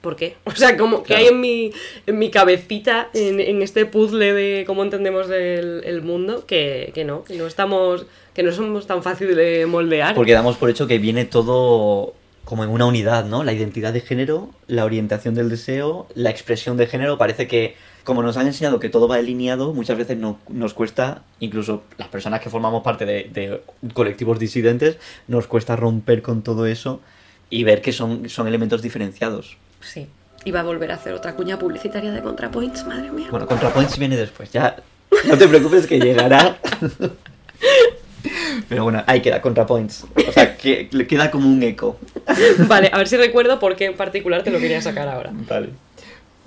[0.00, 0.36] ¿por qué?
[0.44, 1.70] O sea, como que hay en mi,
[2.06, 7.04] en mi cabecita, en, en este puzzle de cómo entendemos el, el mundo, que, que
[7.04, 10.14] no, que no estamos, que no somos tan fáciles de moldear.
[10.14, 13.42] Porque damos por hecho que viene todo como en una unidad, ¿no?
[13.42, 17.16] La identidad de género, la orientación del deseo, la expresión de género.
[17.16, 21.22] Parece que, como nos han enseñado que todo va alineado, muchas veces no- nos cuesta,
[21.40, 23.60] incluso las personas que formamos parte de, de
[23.94, 27.00] colectivos disidentes, nos cuesta romper con todo eso
[27.50, 29.56] y ver que son, son elementos diferenciados.
[29.80, 30.06] Sí.
[30.44, 33.28] Y va a volver a hacer otra cuña publicitaria de ContraPoints, madre mía.
[33.30, 34.76] Bueno, ContraPoints viene después, ya
[35.26, 36.58] no te preocupes que llegará.
[38.68, 40.06] Pero bueno, ahí queda ContraPoints.
[40.28, 41.98] O sea, que queda como un eco.
[42.66, 45.30] Vale, a ver si recuerdo por qué en particular te lo quería sacar ahora.
[45.32, 45.70] Vale.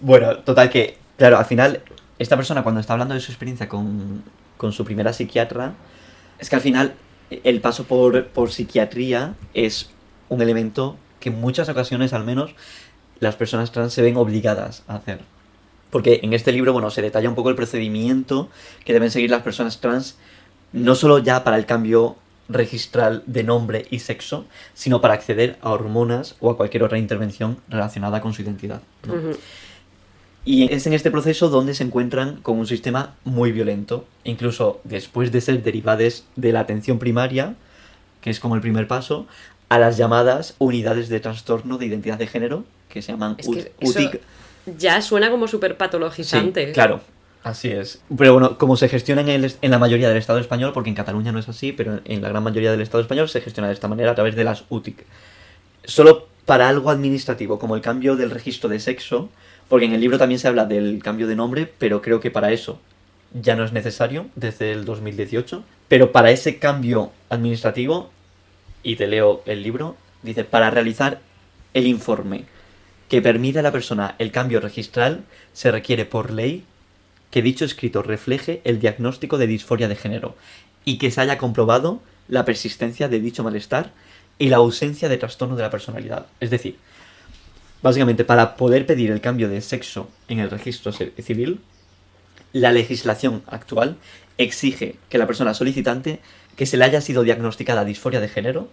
[0.02, 1.82] Bueno, total que, claro, al final,
[2.20, 4.24] esta persona cuando está hablando de su experiencia con,
[4.58, 5.74] con su primera psiquiatra,
[6.40, 6.94] es que al final
[7.30, 9.90] el paso por, por psiquiatría es
[10.30, 12.56] un elemento que en muchas ocasiones al menos
[13.20, 15.20] las personas trans se ven obligadas a hacer.
[15.90, 18.50] Porque en este libro, bueno, se detalla un poco el procedimiento
[18.86, 20.18] que deben seguir las personas trans,
[20.74, 22.18] no solo ya para el cambio
[22.50, 27.58] registral de nombre y sexo, sino para acceder a hormonas o a cualquier otra intervención
[27.70, 28.82] relacionada con su identidad.
[30.48, 35.34] Y es en este proceso donde se encuentran con un sistema muy violento, incluso después
[35.34, 37.56] de ser derivadas de la atención primaria,
[38.22, 39.28] que es como el primer paso,
[39.68, 43.74] a las llamadas unidades de trastorno de identidad de género, que se llaman Es que
[43.82, 44.22] UTIC.
[44.78, 46.72] ya suena como súper Sí, patologizante.
[46.72, 47.02] claro,
[47.44, 48.02] así es.
[48.18, 50.96] Pero bueno, como se gestiona en, el, en la mayoría del Estado español, porque en
[50.96, 53.74] Cataluña no es así, pero en la gran mayoría del Estado español se gestiona de
[53.74, 55.06] esta manera a través de las UTIC.
[55.84, 59.28] Solo para algo administrativo, como el cambio del registro de sexo,
[59.70, 62.52] porque en el libro también se habla del cambio de nombre, pero creo que para
[62.52, 62.80] eso
[63.34, 65.64] ya no es necesario desde el 2018.
[65.88, 68.10] Pero para ese cambio administrativo,
[68.84, 71.20] y te leo el libro, dice, para realizar
[71.74, 72.46] el informe
[73.10, 76.66] que permite a la persona el cambio registral, se requiere por ley
[77.32, 80.36] que dicho escrito refleje el diagnóstico de disforia de género
[80.86, 83.92] y que se haya comprobado la persistencia de dicho malestar
[84.40, 86.28] y la ausencia de trastorno de la personalidad.
[86.40, 86.78] Es decir,
[87.82, 91.60] básicamente para poder pedir el cambio de sexo en el registro ci- civil,
[92.54, 93.98] la legislación actual
[94.38, 96.20] exige que la persona solicitante
[96.56, 98.68] que se le haya sido diagnosticada disforia de género,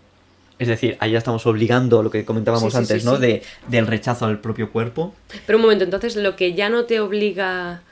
[0.59, 3.19] es decir, ahí ya estamos obligando lo que comentábamos Sí, antes, sí, ¿no?
[3.19, 5.15] De, del rechazo al propio cuerpo.
[5.47, 7.83] Pero un momento, entonces lo que ya no te obliga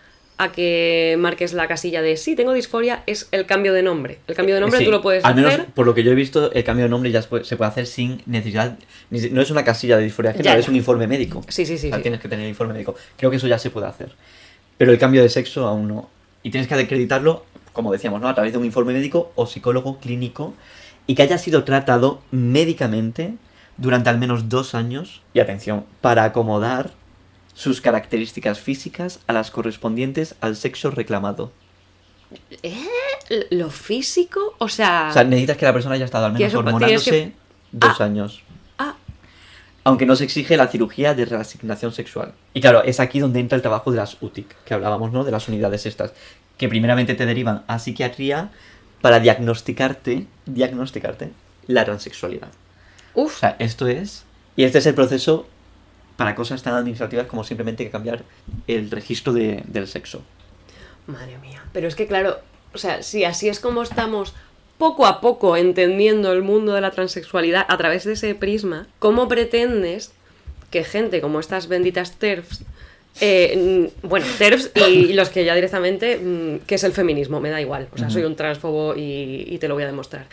[0.43, 4.19] a que marques la casilla de sí, tengo disforia es el cambio de nombre.
[4.27, 5.67] El cambio de nombre Sí, tú lo puedes al menos hacer.
[5.67, 8.23] por lo que yo he visto, el cambio de nombre ya se puede, hacer sin
[8.27, 8.77] necesidad.
[9.11, 11.43] No es una casilla de disforia Ya, es un informe médico.
[11.49, 11.89] Sí, sí, sí.
[11.89, 12.03] O sea, sí.
[12.03, 12.95] tienes que tener el informe médico.
[13.17, 14.13] Creo que eso ya se puede hacer.
[14.79, 16.09] Pero el cambio de sexo aún no.
[16.43, 18.29] Y tienes que acreditarlo, como decíamos, ¿no?
[18.29, 20.55] A través de un informe médico o psicólogo clínico
[21.07, 23.35] y que haya sido tratado médicamente
[23.77, 25.23] durante al menos dos años.
[25.35, 26.91] Y atención, para acomodar
[27.55, 31.53] sus características físicas a las correspondientes al sexo reclamado.
[32.63, 32.87] ¿Eh?
[33.51, 34.55] ¿Lo físico?
[34.59, 35.09] O sea.
[35.11, 37.33] O sea, necesitas que la persona haya estado al menos eso- hormonándose que-
[37.73, 38.05] dos Ah.
[38.05, 38.43] años.
[38.79, 38.95] ah,
[39.85, 42.33] aunque no se exige la cirugía de reasignación sexual.
[42.55, 45.25] Y claro, es aquí donde entra el trabajo de las UTIC, que hablábamos, ¿no?
[45.25, 46.13] De las unidades estas,
[46.57, 48.51] que primeramente te derivan a psiquiatría
[49.01, 51.33] para diagnosticarte, diagnosticarte
[51.67, 52.49] la transexualidad.
[53.15, 53.37] Uf.
[53.37, 54.25] O sea, esto es...
[54.55, 55.47] Y este es el proceso
[56.17, 58.23] para cosas tan administrativas como simplemente cambiar
[58.67, 60.23] el registro de- del sexo.
[61.07, 61.63] Madre mía.
[61.73, 62.39] Pero es que claro,
[62.75, 64.35] o sea, si así es como estamos
[64.79, 69.29] poco a poco entendiendo el mundo de la transexualidad a través de ese prisma, ¿cómo
[69.29, 70.13] pretendes
[70.71, 72.65] que gente como estas benditas TERFs,
[73.21, 77.61] eh, bueno, TERFs y los que ya directamente, mm, que es el feminismo, me da
[77.61, 80.27] igual, o sea, soy un transfobo y, y te lo voy a demostrar.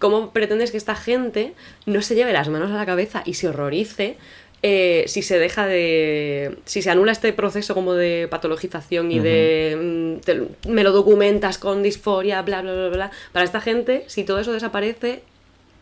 [0.00, 1.52] ¿Cómo pretendes que esta gente
[1.86, 4.16] no se lleve las manos a la cabeza y se horrorice
[4.62, 6.56] eh, si se deja de.
[6.66, 9.78] si se anula este proceso como de patologización y de.
[9.80, 13.10] mm, te- me lo documentas con disforia, bla, bla, bla, bla.
[13.32, 15.22] Para esta gente, si todo eso desaparece,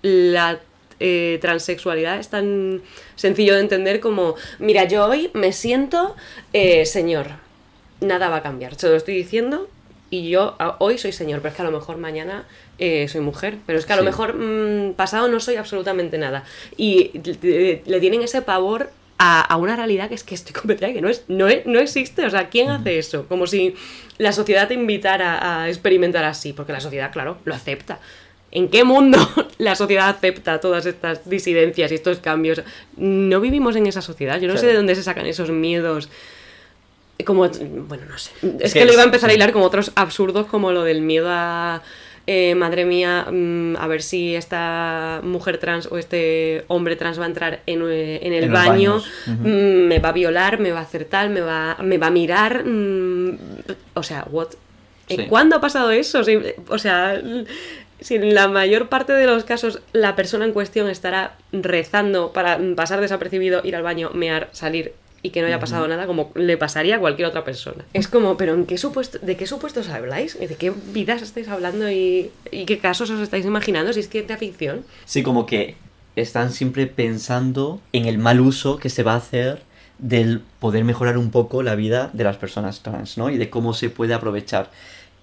[0.03, 0.61] la
[1.01, 2.83] eh, transexualidad es tan
[3.16, 6.14] sencillo de entender como: mira, yo hoy me siento
[6.53, 7.26] eh, señor.
[8.01, 8.76] Nada va a cambiar.
[8.76, 9.68] Se lo estoy diciendo
[10.11, 12.47] y yo hoy soy señor, pero es que a lo mejor mañana
[12.79, 16.45] eh, soy mujer, pero es que a lo mejor mm, pasado no soy absolutamente nada.
[16.76, 17.11] Y
[17.43, 21.01] le, le tienen ese pavor a, a una realidad que es que estoy convencida que
[21.01, 22.24] no, es, no, es- no existe.
[22.24, 23.26] O sea, ¿quién hace eso?
[23.26, 23.74] Como si
[24.18, 27.99] la sociedad te invitara a experimentar así, porque la sociedad, claro, lo acepta.
[28.51, 29.18] ¿En qué mundo
[29.59, 32.62] la sociedad acepta todas estas disidencias y estos cambios?
[32.97, 34.41] No vivimos en esa sociedad.
[34.41, 36.09] Yo no sé de dónde se sacan esos miedos.
[37.26, 38.31] Como, bueno, no sé.
[38.61, 40.85] Es que que lo iba a es- empezar a hilar con otros absurdos como lo
[40.85, 41.83] del miedo a,
[42.31, 47.24] eh, madre mía, mm, a ver si esta mujer trans o este hombre trans va
[47.24, 50.81] a entrar en, eh, en el En baño, mm, me va a violar, me va
[50.81, 52.64] a hacer tal, me va, me va a mirar.
[52.66, 53.39] mm,
[53.95, 54.49] o sea, what?
[55.09, 55.26] Eh, Sí.
[55.26, 56.22] ¿Cuándo ha pasado eso?
[56.22, 57.18] Si- o sea,
[57.99, 62.59] si en la mayor parte de los casos la persona en cuestión estará rezando para
[62.76, 64.93] pasar desapercibido, ir al baño, mear, salir
[65.23, 67.85] y que no haya pasado nada, como le pasaría a cualquier otra persona.
[67.93, 70.39] Es como, pero ¿en qué supuesto, ¿de qué supuestos habláis?
[70.39, 73.93] ¿De qué vidas estáis hablando y, y qué casos os estáis imaginando?
[73.93, 74.85] Si es ciencia ficción.
[75.05, 75.77] Sí, como que
[76.16, 79.62] están siempre pensando en el mal uso que se va a hacer
[79.99, 83.31] del poder mejorar un poco la vida de las personas trans, ¿no?
[83.31, 84.71] Y de cómo se puede aprovechar.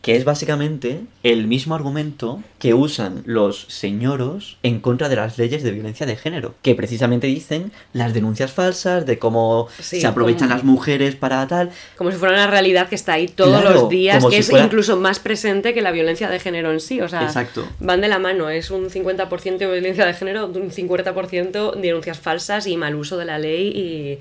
[0.05, 5.63] Que es básicamente el mismo argumento que usan los señoros en contra de las leyes
[5.63, 6.53] de violencia de género.
[6.61, 11.47] Que precisamente dicen las denuncias falsas, de cómo Sí, se aprovechan como- las mujeres para
[11.47, 11.71] tal.
[11.97, 14.49] Como si fuera una realidad que está ahí todos Claro, los días, que si es
[14.51, 17.01] fuera- incluso más presente que la violencia de género en sí.
[17.01, 17.67] O sea, Exacto.
[17.79, 18.51] van de la mano.
[18.51, 23.39] Es un 50% violencia de género, un 50% denuncias falsas y mal uso de la
[23.39, 24.19] ley y...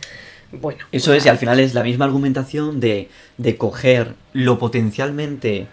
[0.61, 0.85] Bueno.
[0.93, 5.67] Eso es, y al final es la misma argumentación de, de coger lo potencialmente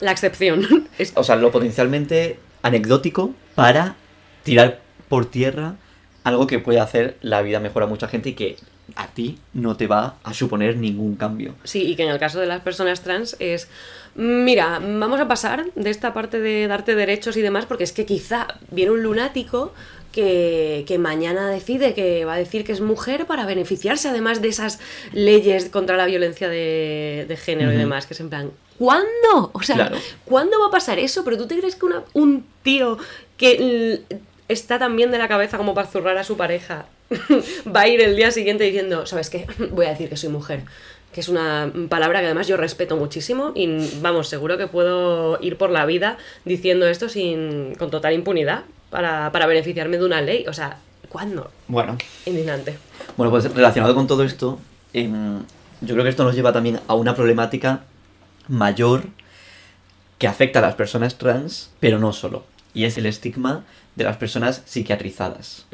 [0.00, 0.88] La excepción.
[1.14, 3.96] O sea, lo potencialmente anecdótico para
[4.42, 5.76] tirar por tierra
[6.24, 8.56] algo que puede hacer la vida mejor a mucha gente y que
[8.96, 11.54] a ti no te va a suponer ningún cambio.
[11.64, 13.68] Sí, y que en el caso de las personas trans es,
[14.14, 18.06] mira, vamos a pasar de esta parte de darte derechos y demás, porque es que
[18.06, 19.72] quizá viene un lunático
[20.12, 24.48] que, que mañana decide que va a decir que es mujer para beneficiarse además de
[24.48, 24.78] esas
[25.12, 29.50] leyes contra la violencia de, de género y demás, que es en plan, ¿cuándo?
[29.52, 29.96] O sea, Claro.
[30.24, 31.24] ¿cuándo va a pasar eso?
[31.24, 32.98] Pero tú te crees que una- un tío
[33.36, 34.02] que
[34.48, 36.86] está tan bien de la cabeza como para zurrar a su pareja
[37.74, 39.46] va a ir el día siguiente diciendo, ¿sabes qué?
[39.70, 40.62] Voy a decir que soy mujer.
[41.12, 43.68] Que es una palabra que además yo respeto muchísimo y
[44.00, 49.32] vamos, seguro que puedo ir por la vida diciendo esto sin, con total impunidad para,
[49.32, 50.44] para beneficiarme de una ley.
[50.48, 50.78] O sea,
[51.08, 51.50] ¿cuándo?
[51.68, 52.76] Bueno, Indignante.
[53.16, 54.58] bueno, pues relacionado con todo esto,
[54.92, 55.40] em,
[55.80, 57.84] yo creo que esto nos lleva también a una problemática
[58.48, 59.04] mayor
[60.18, 62.44] que afecta a las personas trans, pero no solo.
[62.74, 63.64] Y es el estigma
[63.96, 65.66] de las personas psiquiatrizadas.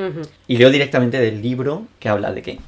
[0.46, 2.58] Y leo directamente del libro que habla de que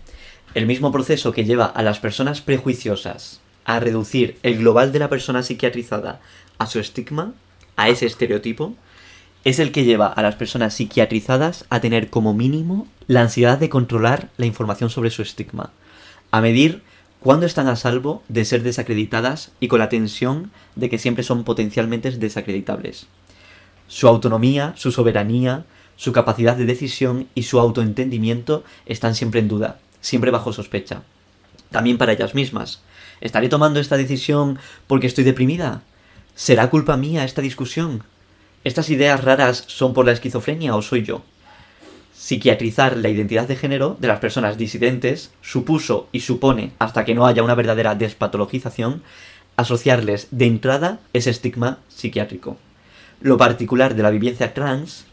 [0.54, 5.08] el mismo proceso que lleva a las personas prejuiciosas a reducir el global de la
[5.08, 6.20] persona psiquiatrizada
[6.58, 7.32] a su estigma,
[7.76, 8.74] a ese estereotipo,
[9.44, 13.68] es el que lleva a las personas psiquiatrizadas a tener como mínimo la ansiedad de
[13.68, 15.70] controlar la información sobre su estigma,
[16.30, 16.82] a medir
[17.20, 21.44] cuándo están a salvo de ser desacreditadas y con la tensión de que siempre son
[21.44, 23.06] potencialmente desacreditables.
[23.86, 25.64] Su autonomía, su soberanía,
[25.96, 31.02] su capacidad de decisión y su autoentendimiento están siempre en duda, siempre bajo sospecha.
[31.70, 32.82] También para ellas mismas.
[33.20, 35.82] ¿Estaré tomando esta decisión porque estoy deprimida?
[36.34, 38.04] ¿Será culpa mía esta discusión?
[38.64, 41.22] ¿Estas ideas raras son por la esquizofrenia o soy yo?
[42.12, 47.26] Psiquiatrizar la identidad de género de las personas disidentes supuso y supone, hasta que no
[47.26, 49.02] haya una verdadera despatologización,
[49.56, 52.56] asociarles de entrada ese estigma psiquiátrico.
[53.20, 55.04] Lo particular de la vivencia trans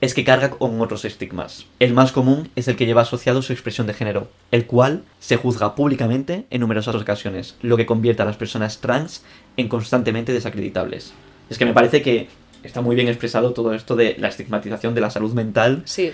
[0.00, 1.66] es que carga con otros estigmas.
[1.78, 5.36] El más común es el que lleva asociado su expresión de género, el cual se
[5.36, 9.24] juzga públicamente en numerosas ocasiones, lo que convierte a las personas trans
[9.56, 11.12] en constantemente desacreditables.
[11.50, 12.28] Es que me parece que
[12.62, 16.12] está muy bien expresado todo esto de la estigmatización de la salud mental Sí,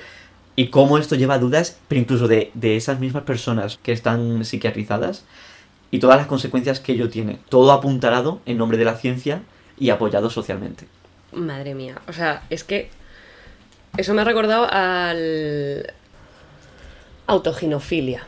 [0.57, 4.45] y cómo esto lleva a dudas, pero incluso de, de esas mismas personas que están
[4.45, 5.25] psiquiatrizadas
[5.91, 7.39] y todas las consecuencias que ello tiene.
[7.49, 9.43] Todo apuntalado en nombre de la ciencia
[9.79, 10.87] y apoyado socialmente.
[11.33, 12.01] madre mía.
[12.07, 12.89] O sea, es que
[13.97, 15.93] eso me ha recordado al
[17.27, 18.27] autoginofilia.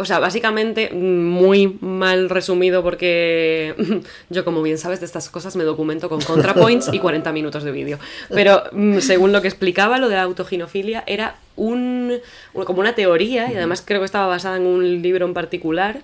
[0.00, 3.74] O sea, básicamente, muy mal resumido porque
[4.30, 7.70] yo, como bien sabes de estas cosas, me documento con ContraPoints y 40 minutos de
[7.70, 7.98] vídeo.
[8.30, 12.18] Pero mm, según lo que explicaba, lo de la autoginofilia era un-
[12.64, 16.00] como una teoría, y además creo que estaba basada en un libro en particular,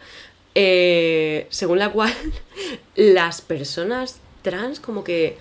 [0.55, 2.13] eh, según la cual
[2.97, 5.39] las personas trans como que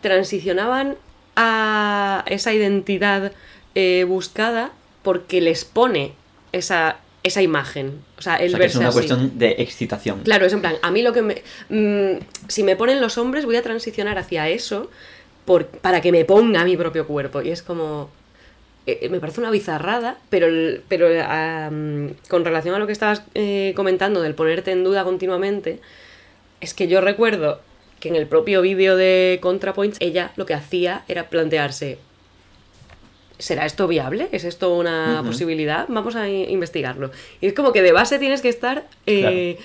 [0.00, 0.96] transicionaban
[1.36, 3.32] a esa identidad
[3.74, 4.72] eh, buscada
[5.02, 6.12] porque les pone
[6.52, 8.00] esa, esa imagen.
[8.18, 8.94] O sea, el O sea, que es una así.
[8.96, 10.20] cuestión de excitación.
[10.24, 11.42] Claro, es en plan, a mí lo que me...
[11.68, 14.90] mm, si me ponen los hombres voy a transicionar hacia eso
[15.44, 17.42] por, para que me ponga mi propio cuerpo.
[17.42, 18.10] Y es como...
[18.86, 20.46] eh, me parece una bizarrada, pero,
[20.88, 21.06] pero
[22.28, 25.80] con relación a lo que estabas eh, comentando del ponerte en duda continuamente,
[26.60, 27.60] es que yo recuerdo
[28.00, 31.98] que en el propio vídeo de ContraPoints ella lo que hacía era plantearse,
[33.42, 34.28] ¿será esto viable?
[34.32, 35.86] ¿Es esto una posibilidad?
[35.88, 37.10] Vamos a investigarlo.
[37.40, 39.58] Y es como que de base tienes que estar eh,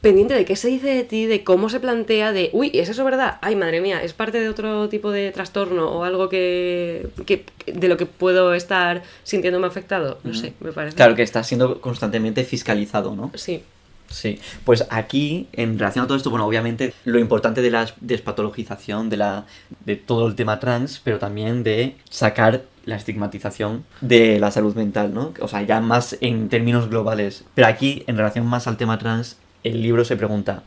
[0.00, 3.04] pendiente de qué se dice de ti, de cómo se plantea, de, uy, ¿es eso
[3.04, 3.38] verdad?
[3.40, 7.88] Ay, madre mía, ¿es parte de otro tipo de trastorno o algo que, que- de
[7.88, 10.18] lo que puedo estar sintiéndome afectado?
[10.24, 10.94] No sé, me parece.
[10.96, 13.30] Claro que está siendo constantemente fiscalizado, ¿no?
[13.34, 13.62] Sí,
[14.10, 19.10] Sí, pues aquí, en relación a todo esto, bueno, obviamente lo importante de la despatologización
[19.10, 19.44] de, la,
[19.84, 25.12] de todo el tema trans, pero también de sacar la estigmatización de la salud mental,
[25.12, 25.34] ¿no?
[25.40, 27.44] O sea, ya más en términos globales.
[27.54, 30.62] Pero aquí, en relación más al tema trans, el libro se pregunta,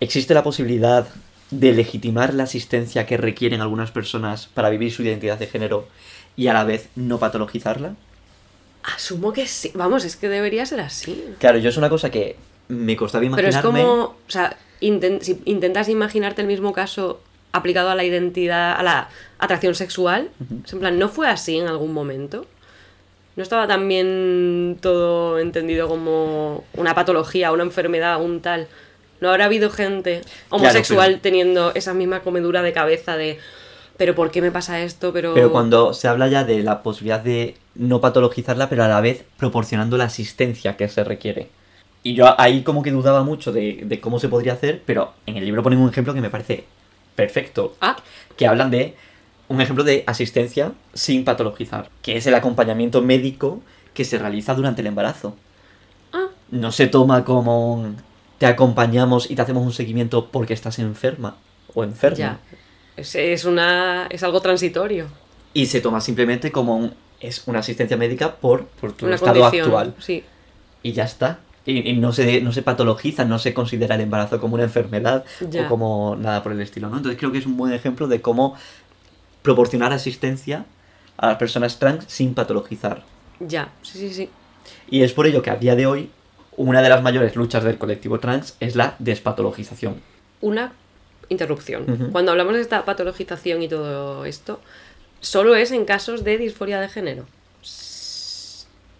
[0.00, 1.06] ¿existe la posibilidad
[1.50, 5.86] de legitimar la asistencia que requieren algunas personas para vivir su identidad de género
[6.36, 7.94] y a la vez no patologizarla?
[8.94, 9.72] asumo que sí.
[9.74, 11.24] Vamos, es que debería ser así.
[11.38, 12.36] Claro, yo es una cosa que
[12.68, 13.80] me costaba Pero imaginarme...
[13.80, 17.20] es como, o sea, si intentas imaginarte el mismo caso
[17.56, 20.30] aplicado a la identidad, a la atracción sexual,
[20.72, 22.46] en plan, ¿no fue así en algún momento?
[23.36, 28.66] ¿No estaba también todo entendido como una patología, una enfermedad, un tal?
[29.20, 33.38] ¿No habrá habido gente homosexual pero- teniendo esa misma comedura de cabeza de,
[33.96, 35.12] pero ¿por qué me pasa esto?
[35.12, 39.00] Pero, Pero cuando se habla ya de la posibilidad de no patologizarla, pero a la
[39.00, 41.48] vez proporcionando la asistencia que se requiere.
[42.02, 45.36] Y yo ahí como que dudaba mucho de, de cómo se podría hacer, pero en
[45.36, 46.64] el libro ponen un ejemplo que me parece
[47.16, 47.74] perfecto.
[47.80, 47.96] Ah,
[48.36, 48.94] Que hablan de
[49.48, 53.60] un ejemplo de asistencia sin patologizar, que es el acompañamiento médico
[53.94, 55.36] que se realiza durante el embarazo.
[56.12, 57.94] ah, No se toma como
[58.38, 61.36] te acompañamos y te hacemos un seguimiento porque estás enferma
[61.74, 62.18] o enfermo.
[62.18, 62.38] ya.
[62.96, 65.06] Es, es una, es algo transitorio.
[65.54, 69.44] y se toma simplemente como un, es una asistencia médica por, por tu una estado
[69.46, 69.94] actual.
[69.98, 70.22] Sí.
[70.82, 71.38] Y ya está.
[71.66, 75.24] Y, y no, se, no se patologiza, no se considera el embarazo como una enfermedad
[75.50, 75.66] Ya.
[75.66, 76.96] o como nada por el estilo, ¿no?
[76.98, 78.54] Entonces creo que es un buen ejemplo de cómo
[79.42, 80.64] proporcionar asistencia
[81.16, 83.02] a las personas trans sin patologizar.
[83.40, 84.30] Ya, sí, sí, sí.
[84.90, 86.10] Y es por ello que a día de hoy
[86.56, 90.00] una de las mayores luchas del colectivo trans es la despatologización.
[90.40, 90.72] Una
[91.28, 92.10] interrupción.
[92.12, 94.60] Cuando hablamos de esta patologización y todo esto,
[95.20, 97.26] solo es en casos de disforia de género.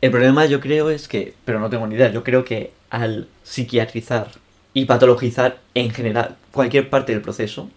[0.01, 3.29] El problema yo creo es que, pero no tengo ni idea, yo creo que al
[3.43, 4.29] psiquiatrizar
[4.75, 7.71] y patologizar en general cualquier parte del proceso,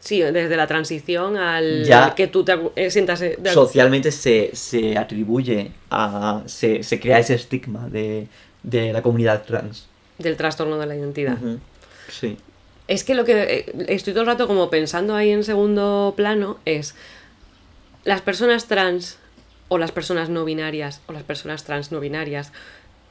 [0.00, 2.14] Sí, desde la transición al Ya.
[2.14, 6.42] que tú te eh, sientas eh, de- socialmente se, se atribuye a...
[6.44, 8.26] Se, se crea ese estigma de,
[8.62, 9.86] de la comunidad trans.
[10.18, 11.38] del trastorno de la identidad.
[12.10, 12.36] Sí.
[12.86, 16.58] Es que lo que eh, estoy todo el rato como pensando ahí en segundo plano
[16.66, 16.94] es
[18.04, 19.16] las personas trans
[19.74, 22.52] o las personas no binarias o las personas trans no binarias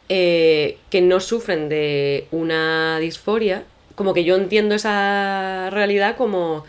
[0.09, 3.63] eh, que no sufren de una disforia,
[3.95, 6.63] como que yo entiendo esa realidad como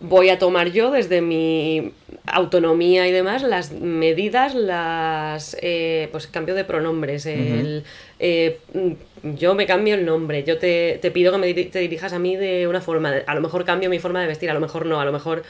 [0.00, 1.92] voy a tomar yo desde mi
[2.26, 7.84] autonomía y demás las medidas, las eh, pues cambio de pronombres, el,
[8.18, 12.12] eh, mm, yo me cambio el nombre, yo te, te pido que me te dirijas
[12.12, 14.60] a mí de una forma, a lo mejor cambio mi forma de vestir, a lo
[14.60, 15.42] mejor no, a lo mejor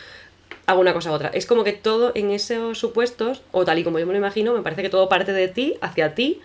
[0.66, 1.28] hago una cosa u otra.
[1.28, 4.54] Es como que todo en esos supuestos, o tal y como yo me lo imagino,
[4.54, 6.40] me parece que todo parte de ti, hacia ti,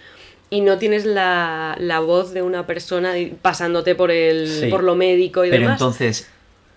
[0.50, 4.68] y no tienes la, la voz de una persona pasándote por el Sí.
[4.68, 5.80] por lo médico y Pero demás.
[5.80, 6.28] entonces,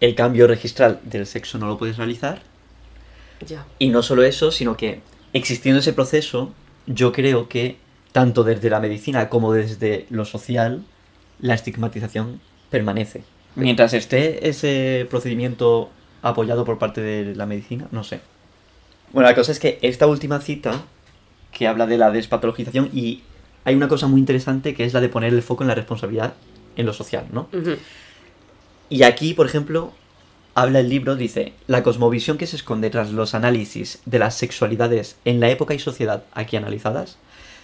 [0.01, 2.43] el cambio registral del sexo no lo puedes realizar.
[3.47, 3.64] Ya.
[3.78, 5.01] Y no solo eso, sino que
[5.32, 6.53] existiendo ese proceso,
[6.86, 7.76] yo creo que
[8.12, 10.82] tanto desde la medicina como desde lo social,
[11.40, 12.40] la estigmatización
[12.70, 13.24] permanece.
[13.55, 15.90] Mientras esté ese procedimiento
[16.23, 18.20] apoyado por parte de la medicina, no sé.
[19.12, 20.83] Bueno, la cosa es que esta última cita,
[21.51, 23.23] que habla de la despatologización, y
[23.64, 26.35] hay una cosa muy interesante que es la de poner el foco en la responsabilidad
[26.77, 27.49] en lo social, ¿no?
[28.89, 29.93] Y aquí, por ejemplo,
[30.55, 35.16] habla el libro, dice, la cosmovisión que se esconde tras los análisis de las sexualidades
[35.25, 37.18] en la época y sociedad aquí analizadas,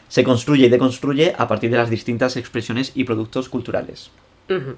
[0.08, 4.10] se construye y deconstruye a partir de las distintas expresiones y productos culturales.
[4.48, 4.76] Ujú.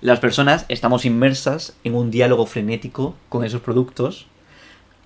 [0.00, 4.26] Las personas estamos inmersas en un diálogo frenético con esos productos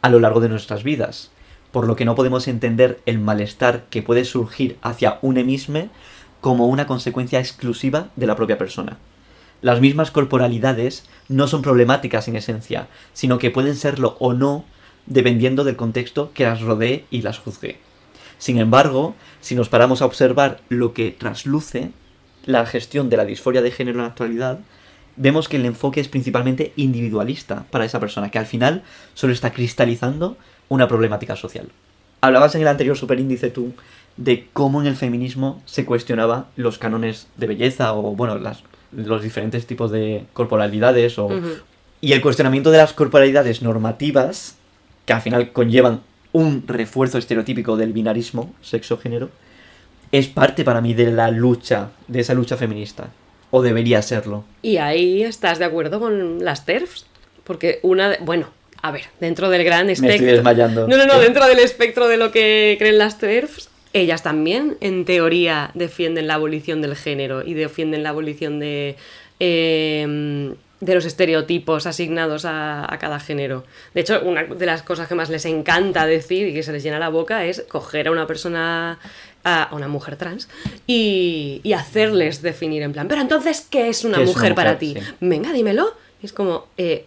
[0.02, 1.30] a lo largo de nuestras vidas,
[1.70, 5.88] por lo que no podemos entender el malestar que puede surgir hacia un emisme
[6.42, 8.98] como una consecuencia exclusiva de la propia persona.
[9.62, 14.66] Las mismas corporalidades no son problemáticas en esencia, sino que pueden serlo o no
[15.06, 17.78] dependiendo del contexto que las rodee y las juzgue.
[18.36, 21.92] Sin embargo, si nos paramos a observar lo que trasluce
[22.44, 24.58] la gestión de la disforia de género en la actualidad,
[25.16, 28.82] vemos que el enfoque es principalmente individualista para esa persona, que al final
[29.14, 30.36] solo está cristalizando
[30.68, 31.68] una problemática social.
[32.20, 33.74] Hablabas en el anterior superíndice tú
[34.16, 39.22] de cómo en el feminismo se cuestionaba los cánones de belleza o, bueno, las, los
[39.22, 41.30] diferentes tipos de corporalidades o...
[42.00, 44.56] Y el cuestionamiento de las corporalidades normativas,
[45.06, 46.00] que al final conllevan
[46.32, 49.30] un refuerzo estereotípico del binarismo sexo-género,
[50.10, 53.10] es parte para mí de la lucha, de esa lucha feminista.
[53.52, 54.42] O debería serlo.
[54.62, 57.06] Y ahí estás de acuerdo con las TERFs.
[57.44, 58.08] Porque una.
[58.10, 58.48] de- Bueno,
[58.82, 60.14] a ver, dentro del gran Me espectro.
[60.16, 60.88] estoy desmayando.
[60.88, 65.04] No, no, no, dentro del espectro de lo que creen las TERFs, ellas también, en
[65.04, 68.96] teoría, defienden la abolición del género y defienden la abolición de.
[69.40, 73.62] eh, de los estereotipos asignados a, a cada género.
[73.94, 76.82] De hecho, una de las cosas que más les encanta decir y que se les
[76.82, 78.98] llena la boca es coger a una persona,
[79.44, 80.48] a una mujer trans,
[80.88, 84.54] y, y hacerles definir en plan, pero entonces, ¿qué es una ¿Qué es una mujer,
[84.56, 84.96] para ti?
[84.98, 85.14] Sí.
[85.20, 85.94] Venga, dímelo.
[86.20, 87.06] Y es como, eh,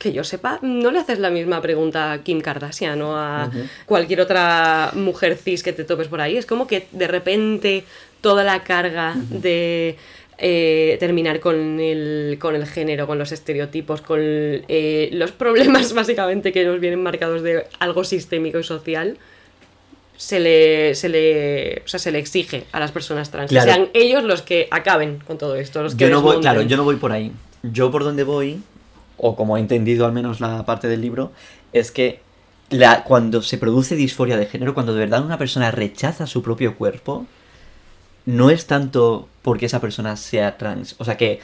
[0.00, 3.48] que yo sepa, no le haces la misma pregunta a Kim Kardashian o a
[3.86, 6.36] cualquier otra mujer cis que te topes por ahí.
[6.36, 7.84] Es como que de repente
[8.20, 9.96] toda la carga de
[10.40, 16.52] eh, terminar con el, con el género, con los estereotipos, con eh, los problemas básicamente
[16.52, 19.18] que nos vienen marcados de algo sistémico y social.
[20.16, 23.50] Se le, se le, o sea, se le exige a las personas trans.
[23.50, 23.66] Claro.
[23.66, 25.82] Que sean ellos los que acaben con todo esto.
[25.82, 27.32] Los que Yo no voy, claro, yo no voy por ahí.
[27.62, 28.60] Yo por donde voy,
[29.16, 31.32] o como he entendido al menos la parte del libro,
[31.72, 32.20] es que
[32.70, 36.76] la, cuando se produce disforia de género, cuando de verdad una persona rechaza su propio
[36.76, 37.26] cuerpo,
[38.28, 40.94] no es tanto porque esa persona sea trans.
[40.98, 41.40] O sea que,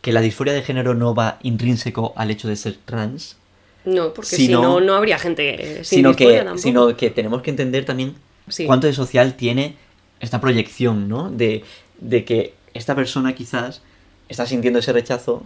[0.00, 3.36] que la disforia de género no va intrínseco al hecho de ser trans,
[3.84, 6.58] No, porque Si no- no, habría gente sin sino que, tampoco.
[6.58, 8.14] sino que tenemos que entender también
[8.48, 8.64] Sí.
[8.64, 9.74] cuánto de social tiene
[10.20, 11.30] esta proyección, ¿no?
[11.30, 11.64] De,
[11.98, 13.82] de que esta persona quizás
[14.28, 15.42] está sintiendo ese rechazo,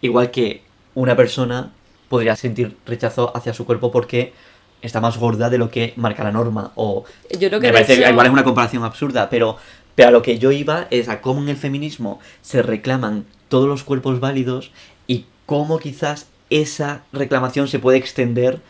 [0.00, 0.62] igual que
[0.94, 1.72] una persona
[2.08, 4.32] podría sentir rechazo hacia su cuerpo porque
[4.80, 6.70] está más gorda de lo que marca la norma.
[6.76, 7.04] O
[7.38, 9.56] Yo creo que me parece hecho- igual es una comparación absurda, pero,
[9.94, 13.68] pero a lo que yo iba es a cómo en el feminismo se reclaman todos
[13.68, 14.70] los cuerpos válidos
[15.06, 18.60] y cómo quizás esa reclamación se puede extender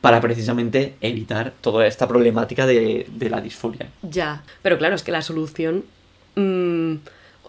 [0.00, 3.88] para precisamente evitar toda esta problemática de, de la disforia.
[4.02, 5.84] Ya, pero claro, es que la solución.
[6.36, 6.94] mm,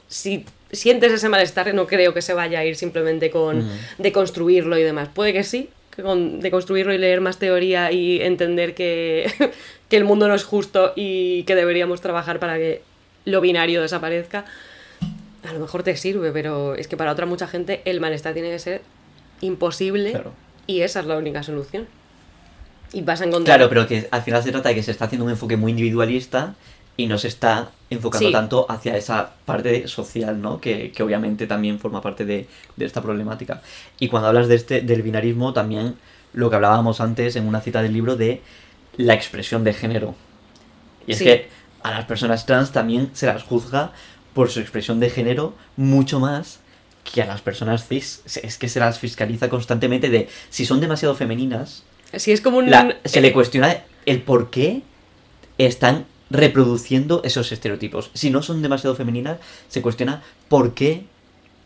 [0.07, 3.69] si sientes ese malestar, no creo que se vaya a ir simplemente con Mm.
[3.99, 5.09] deconstruirlo y demás.
[5.13, 9.31] Puede que sí, con deconstruirlo y leer más teoría y entender que,
[9.89, 12.81] que el mundo no es justo y que deberíamos trabajar para que
[13.25, 14.45] lo binario desaparezca.
[15.47, 18.49] A lo mejor te sirve, pero es que para otra mucha gente el malestar tiene
[18.51, 18.81] que ser
[19.41, 20.33] imposible Claro.
[20.67, 21.87] y esa es la única solución.
[22.91, 23.57] Y vas a encontrar.
[23.57, 25.71] Claro, pero que al final se trata de que se está haciendo un enfoque muy
[25.71, 26.55] individualista
[26.99, 28.33] y no se está enfocando Sí.
[28.33, 30.59] tanto hacia esa parte social, ¿no?
[30.59, 32.45] Que, que obviamente también forma parte de,
[32.75, 33.61] de esta problemática.
[33.99, 35.95] Y cuando hablas de este, del binarismo, también
[36.33, 38.41] lo que hablábamos antes en una cita del libro de
[38.97, 40.13] la expresión de género.
[41.07, 41.23] Y es Sí.
[41.23, 41.47] que
[41.83, 43.93] a las personas trans también se las juzga
[44.33, 46.59] por su expresión de género mucho más
[47.11, 48.21] que a las personas cis.
[48.43, 51.83] Es que se las fiscaliza constantemente de si son demasiado femeninas,
[52.13, 52.69] Si es como un.
[52.69, 54.81] la- se le cuestiona el por qué
[55.57, 58.11] están reproduciendo esos estereotipos.
[58.13, 61.03] Si no son demasiado femeninas, se cuestiona por qué.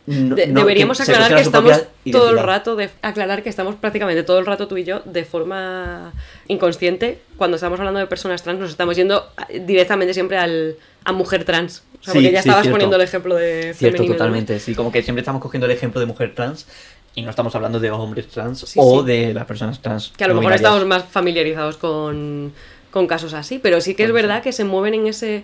[0.06, 3.74] no- De- no- deberíamos se aclarar que estamos todo el rato de aclarar que estamos
[3.76, 6.12] prácticamente todo el rato tú y yo de forma
[6.46, 11.12] inconsciente cuando estamos hablando de personas trans nos estamos yendo a- directamente siempre al a
[11.12, 12.74] mujer trans o sea, Sí, porque ya sí, estabas cierto.
[12.74, 14.60] poniendo el ejemplo de Cierto, femenino totalmente.
[14.60, 16.66] Sí, como que siempre estamos cogiendo el ejemplo de mujer trans
[17.14, 20.12] Y no estamos hablando de hombres trans Sí, o de las personas trans.
[20.18, 22.52] Que a lo mejor estamos más familiarizados con,
[22.94, 25.42] con casos así, pero sí que es verdad que se mueven en ese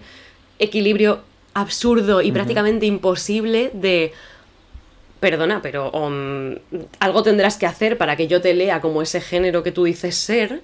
[0.61, 1.21] equilibrio
[1.53, 4.13] absurdo y prácticamente imposible de...
[5.19, 6.55] Perdona, pero um,
[7.01, 10.15] algo tendrás que hacer para que yo te lea como ese género que tú dices
[10.15, 10.63] ser,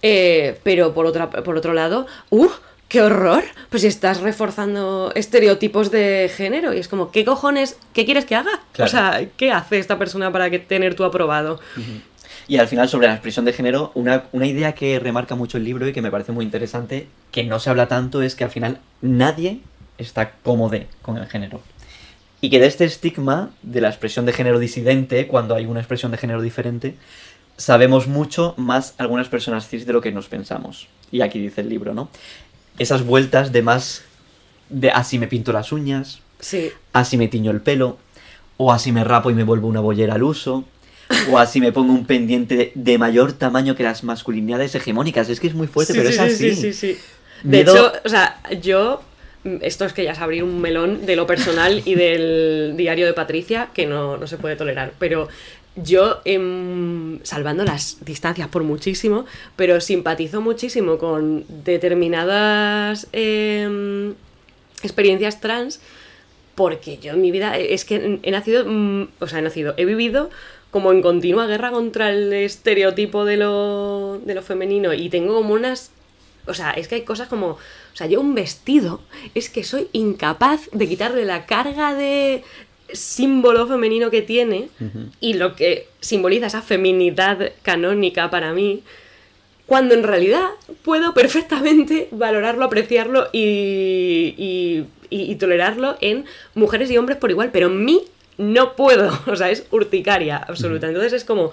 [0.00, 2.48] eh, pero por, otra, por otro lado, ¡uh!
[2.88, 3.44] ¡Qué horror!
[3.68, 7.76] Pues si estás reforzando estereotipos de género y es como, ¿qué cojones?
[7.92, 8.60] ¿Qué quieres que haga?
[8.72, 8.88] Claro.
[8.88, 11.60] O sea, ¿qué hace esta persona para que tener tu aprobado?
[12.48, 15.64] Y al final, sobre la expresión de género, una, una idea que remarca mucho el
[15.64, 18.50] libro y que me parece muy interesante, que no se habla tanto, es que al
[18.50, 19.60] final nadie
[19.98, 21.60] está cómodo con el género.
[22.40, 26.10] Y que de este estigma de la expresión de género disidente, cuando hay una expresión
[26.10, 26.94] de género diferente,
[27.56, 30.88] sabemos mucho más algunas personas cis de lo que nos pensamos.
[31.10, 32.08] Y aquí dice el libro, ¿no?
[32.78, 34.04] Esas vueltas de más
[34.70, 37.98] de así me pinto las uñas, Sí, así me tiño el pelo,
[38.56, 40.64] o así me rapo y me vuelvo una bollera al uso,
[41.30, 45.28] o así me pongo un pendiente de, mayor tamaño que las masculinidades hegemónicas.
[45.28, 46.54] Es que es muy fuerte, Sí, pero sí, es sí, así.
[46.54, 46.98] Sí, sí, sí.
[47.42, 49.02] De Miedo- hecho, o sea, yo.
[49.62, 53.12] Esto es que ya es abrir un melón de lo personal y del diario de
[53.12, 54.92] Patricia, que no, no se puede tolerar.
[54.98, 55.28] Pero
[55.76, 64.14] yo, em, salvando las distancias por muchísimo, pero simpatizo muchísimo con determinadas em,
[64.82, 65.80] experiencias trans,
[66.54, 69.84] porque yo en mi vida es que he nacido, mm, o sea, he nacido, he
[69.84, 70.30] vivido
[70.70, 75.54] como en continua guerra contra el estereotipo de lo, de lo femenino y tengo como
[75.54, 75.90] unas...
[76.46, 77.48] O sea, es que hay cosas como...
[77.52, 77.58] O
[77.98, 79.00] sea, yo un vestido
[79.34, 82.42] es que soy incapaz de quitarle la carga de
[82.92, 84.68] símbolo femenino que tiene
[85.20, 88.82] y lo que simboliza esa feminidad canónica para mí,
[89.66, 90.46] cuando en realidad
[90.84, 97.50] puedo perfectamente valorarlo, apreciarlo y, y- y- y tolerarlo en mujeres y hombres por igual,
[97.52, 98.04] pero en mí
[98.38, 100.86] no puedo, o sea, es urticaria absoluta.
[100.86, 101.52] Entonces es como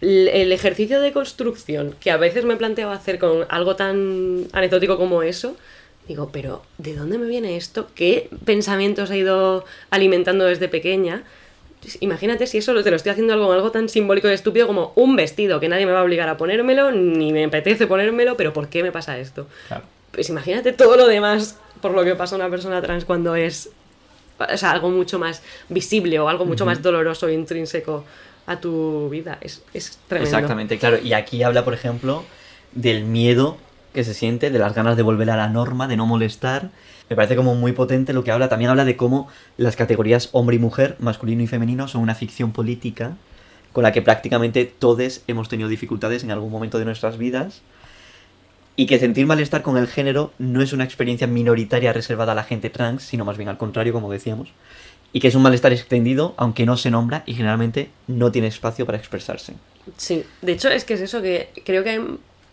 [0.00, 5.22] el ejercicio de construcción que a veces me planteo hacer con algo tan anecdótico como
[5.22, 5.56] eso,
[6.06, 7.88] digo, pero ¿de dónde me viene esto?
[7.94, 11.24] ¿Qué pensamientos he ido alimentando desde pequeña?
[12.00, 15.16] Imagínate si eso te lo estoy haciendo algo, algo tan simbólico y estúpido como un
[15.16, 18.68] vestido, que nadie me va a obligar a ponérmelo, ni me apetece ponérmelo, pero ¿por
[18.68, 19.48] qué me pasa esto?
[19.66, 19.84] Claro.
[20.12, 23.70] Pues imagínate todo lo demás por lo que pasa una persona trans cuando es
[24.38, 28.04] o sea, algo mucho más visible o algo mucho más doloroso e intrínseco
[28.46, 29.38] a tu vida.
[29.40, 30.36] Es, es tremendo.
[30.36, 30.98] Exactamente, claro.
[31.02, 32.24] Y aquí habla, por ejemplo,
[32.72, 33.58] del miedo
[33.92, 36.70] que se siente, de las ganas de volver a la norma, de no molestar.
[37.10, 38.48] Me parece como muy potente lo que habla.
[38.48, 42.52] También habla de cómo las categorías hombre y mujer, masculino y femenino, son una ficción
[42.52, 43.16] política
[43.72, 47.62] con la que prácticamente todos hemos tenido dificultades en algún momento de nuestras vidas.
[48.78, 52.44] Y que sentir malestar con el género no es una experiencia minoritaria reservada a la
[52.44, 54.50] gente trans, sino más bien al contrario, como decíamos.
[55.12, 58.86] Y que es un malestar extendido, aunque no se nombra y generalmente no tiene espacio
[58.86, 59.54] para expresarse.
[59.96, 62.00] Sí, de hecho es que es eso, que creo que hay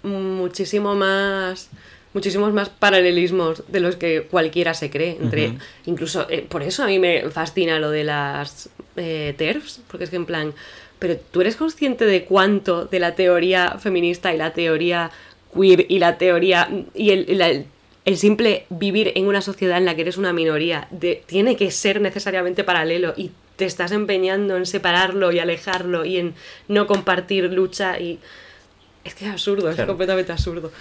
[0.02, 1.70] muchísimo más
[2.16, 6.88] muchísimos más paralelismos de los que cualquiera se cree entre incluso eh, por eso a
[6.88, 10.54] mí me fascina lo de las eh, TERFs porque es que en plan
[10.98, 15.12] pero tú eres consciente de cuánto de la teoría feminista y la teoría
[15.56, 17.64] queer y la teoría y el, la-
[18.06, 21.72] el simple vivir en una sociedad en la que eres una minoría de- tiene que
[21.72, 26.34] ser necesariamente paralelo y te estás empeñando en separarlo y alejarlo y en
[26.68, 28.20] no compartir lucha y
[29.03, 30.72] es que es absurdo, es completamente absurdo.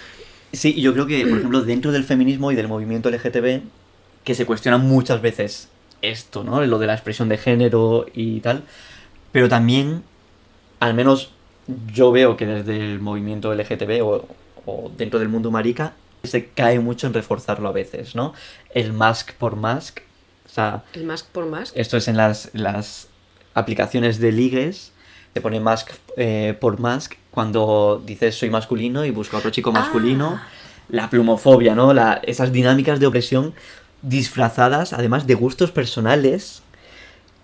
[0.51, 3.61] Sí, yo creo que, por ejemplo, dentro del feminismo y del movimiento LGTB,
[4.23, 5.69] que se cuestiona muchas veces
[6.01, 6.63] esto, ¿no?
[6.65, 8.63] Lo de la expresión de género y tal,
[9.31, 10.03] pero también,
[10.79, 11.31] al menos
[11.93, 14.27] yo veo que desde el movimiento LGTB o,
[14.65, 15.93] o dentro del mundo marica,
[16.23, 18.33] se cae mucho en reforzarlo a veces, ¿no?
[18.73, 19.99] El mask por mask,
[20.45, 21.75] o sea, El mask por mask.
[21.75, 23.07] esto es en las, las
[23.53, 24.91] aplicaciones de ligues.
[25.33, 30.39] Te pone mask eh, por mask cuando dices soy masculino y busca otro chico masculino.
[30.39, 30.47] Ah.
[30.87, 31.93] La plumofobia, ¿no?
[31.93, 33.53] La, esas dinámicas de opresión
[34.03, 36.61] disfrazadas, además de gustos personales,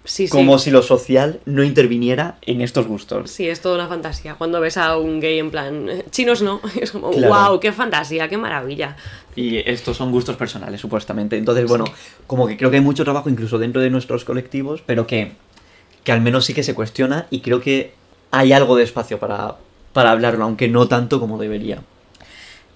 [0.03, 0.31] Sí, sí.
[0.31, 3.29] como si lo social no interviniera en estos gustos.
[3.29, 4.33] Sí, es toda una fantasía.
[4.35, 7.51] Cuando ves a un gay en plan, eh, chinos no, es como, Claro.
[7.51, 8.95] wow, qué fantasía, qué maravilla.
[9.35, 11.37] Y estos son gustos personales, supuestamente.
[11.37, 11.85] Entonces, bueno,
[12.27, 15.33] como que creo que hay mucho trabajo incluso dentro de nuestros colectivos, pero que,
[16.03, 17.93] que al menos sí que se cuestiona y creo que
[18.31, 19.55] hay algo de espacio para,
[19.93, 21.81] para hablarlo, aunque no tanto como debería.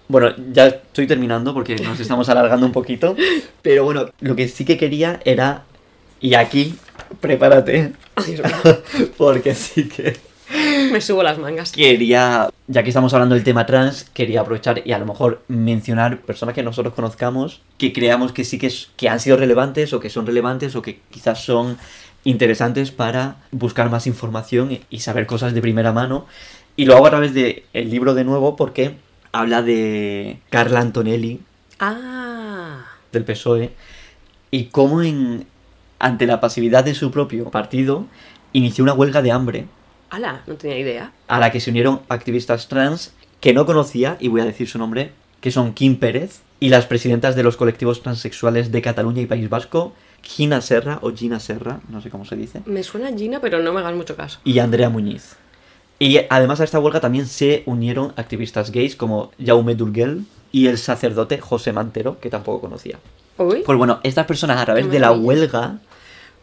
[0.08, 3.16] Bueno, ya estoy terminando porque nos estamos alargando un poquito,
[3.64, 5.64] pero bueno, lo que sí que quería era,
[6.22, 6.76] y aquí,
[7.20, 7.94] prepárate,
[9.18, 10.18] porque sí que
[10.92, 11.72] me subo las mangas.
[11.72, 16.22] quería, ya que estamos hablando del tema trans, quería aprovechar y a lo mejor mencionar
[16.22, 20.00] personas que nosotros conozcamos que creamos que sí que, es- que han sido relevantes o
[20.00, 21.78] que son relevantes o que quizás son
[22.24, 26.26] interesantes para buscar más información y saber cosas de primera mano.
[26.76, 28.96] Y lo hago a través del el libro de nuevo porque
[29.32, 31.42] habla de Carla Antonelli.
[31.80, 32.86] Ah.
[33.12, 33.72] Del PSOE.
[34.52, 35.46] Y cómo en,
[36.00, 38.06] ante la pasividad de su propio partido
[38.54, 39.66] inició una huelga de hambre.
[40.10, 40.44] ¡Hala!
[40.48, 41.12] No tenía idea.
[41.28, 44.78] A la que se unieron activistas trans que no conocía, y voy a decir su
[44.78, 49.26] nombre, que son Kim Pérez y las presidentas de los colectivos transexuales de Cataluña y
[49.26, 49.94] País Vasco,
[50.24, 52.62] Gina Serra o Gina Serra, no sé cómo se dice.
[52.66, 54.40] Me suena Gina, pero no me hagas mucho caso.
[54.44, 55.36] Y Andrea Muñiz.
[56.00, 60.78] Y además a esta huelga también se unieron activistas gays como Jaume Durguel y el
[60.78, 62.98] sacerdote José Mantero, que tampoco conocía.
[63.38, 63.64] Uy.
[63.66, 65.78] Pues bueno, estas personas a través de la huelga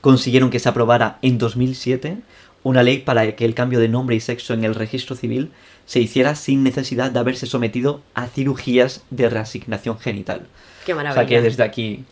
[0.00, 2.18] consiguieron que se aprobara en 2007
[2.64, 5.50] una ley para que el cambio de nombre y sexo en el registro civil
[5.86, 10.42] se hiciera sin necesidad de haberse sometido a cirugías de reasignación genital.
[10.86, 11.14] Qué O maravilla.
[11.22, 12.04] sea que desde aquí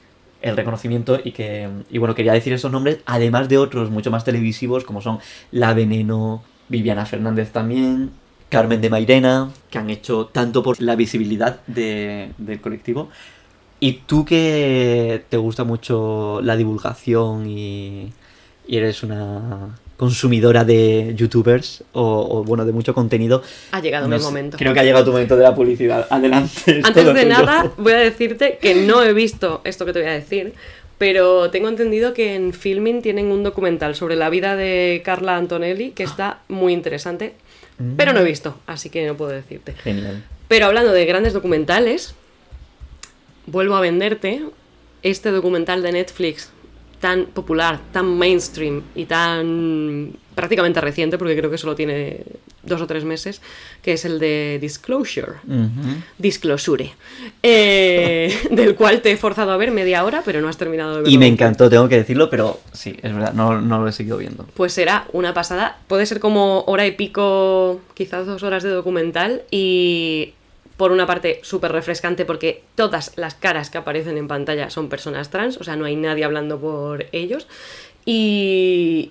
[0.43, 4.25] el reconocimiento y que y bueno quería decir esos nombres además de otros mucho más
[4.25, 5.19] televisivos como son
[5.53, 8.11] La Veneno, Viviana Fernández también,
[8.49, 13.11] Carmen de Mairena que han hecho tanto por la visibilidad de- del colectivo
[13.81, 18.13] y tú que te gusta mucho la divulgación y,
[18.67, 22.03] y eres una consumidora de youtubers o,
[22.39, 24.57] o, bueno de mucho contenido Ha llegado no mi sé, momento.
[24.57, 27.27] creo que ha llegado tu momento de la publicidad adelante es Antes de tuyo.
[27.29, 30.55] nada, voy a decirte que no he visto esto que te voy a decir,
[30.97, 35.91] pero tengo entendido que en Filmin tienen un documental sobre la vida de Carla Antonelli
[35.91, 37.35] que está muy interesante,
[37.97, 39.73] pero no he visto, así que no puedo decirte.
[39.73, 40.23] Genial.
[40.49, 42.15] Pero hablando de grandes documentales,
[43.51, 44.43] vuelvo a venderte
[45.03, 46.51] este documental de Netflix
[47.01, 52.25] tan popular, tan mainstream y tan prácticamente reciente, porque creo que solo tiene
[52.63, 53.41] dos o tres meses,
[53.83, 55.33] que es el de Disclosure.
[56.19, 56.93] Disclosure.
[57.43, 60.97] eh, del cual te he forzado a ver media hora, pero no has terminado de
[60.99, 61.11] verlo.
[61.11, 64.19] Y me encantó, tengo que decirlo, pero sí, es verdad, no, no lo he seguido
[64.19, 64.47] viendo.
[64.55, 65.79] Pues será una pasada.
[65.89, 69.43] Puede ser como hora y pico, quizás dos horas de documental.
[69.51, 70.35] Y
[70.81, 75.29] por una parte, súper refrescante porque todas las caras que aparecen en pantalla son personas
[75.29, 77.47] trans, o sea, no hay nadie hablando por ellos.
[78.07, 79.07] Y,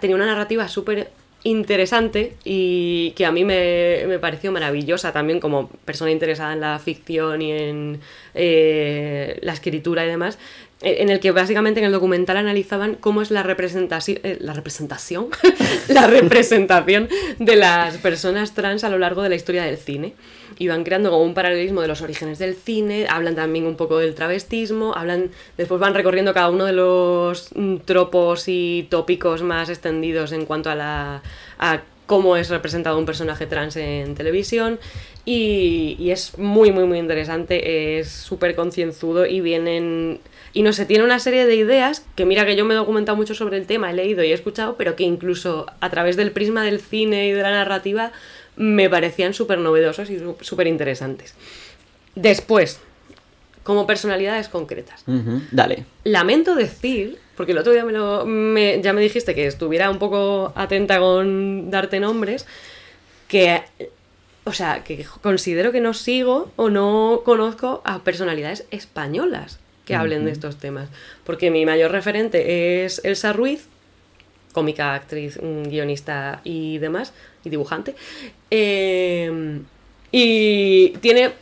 [0.00, 1.10] tenía una narrativa súper
[1.42, 6.78] interesante y que a mí me, me pareció maravillosa también como persona interesada en la
[6.78, 8.00] ficción y en
[8.34, 10.38] eh, la escritura y demás,
[10.86, 15.28] en el que básicamente en el documental analizaban cómo es la representación, la representación,
[15.88, 17.08] la representación
[17.38, 20.14] de las personas trans a lo largo de la historia del cine.
[20.58, 23.98] Y van creando como un paralelismo de los orígenes del cine, hablan también un poco
[23.98, 29.68] del travestismo, hablan, después van recorriendo cada uno de los mm, tropos y tópicos más
[29.68, 31.22] extendidos en cuanto a la
[31.58, 34.78] a cómo es representado un personaje trans en televisión
[35.24, 40.20] y, y es muy muy muy interesante, es súper concienzudo y vienen
[40.52, 43.14] y no sé, tiene una serie de ideas que mira que yo me he documentado
[43.14, 46.32] mucho sobre el tema, he leído y he escuchado, pero que incluso a través del
[46.32, 48.12] prisma del cine y de la narrativa
[48.56, 51.34] me parecían súper novedosos y súper interesantes.
[52.14, 52.80] Después,
[53.62, 55.04] como personalidades concretas.
[55.50, 55.84] Dale.
[56.04, 59.98] Lamento decir, porque el otro día me lo, me- ya me dijiste que estuviera un
[59.98, 62.46] poco atenta con darte nombres,
[63.28, 63.62] que,
[64.44, 70.24] o sea, que considero que no sigo o no conozco a personalidades españolas que hablen
[70.24, 70.88] de estos temas.
[71.24, 73.66] Porque mi mayor referente es Elsa Ruiz,
[74.52, 77.12] cómica, actriz, mm, guionista y demás,
[77.44, 77.94] y dibujante.
[78.50, 79.60] Eh,
[80.10, 81.32] y tiene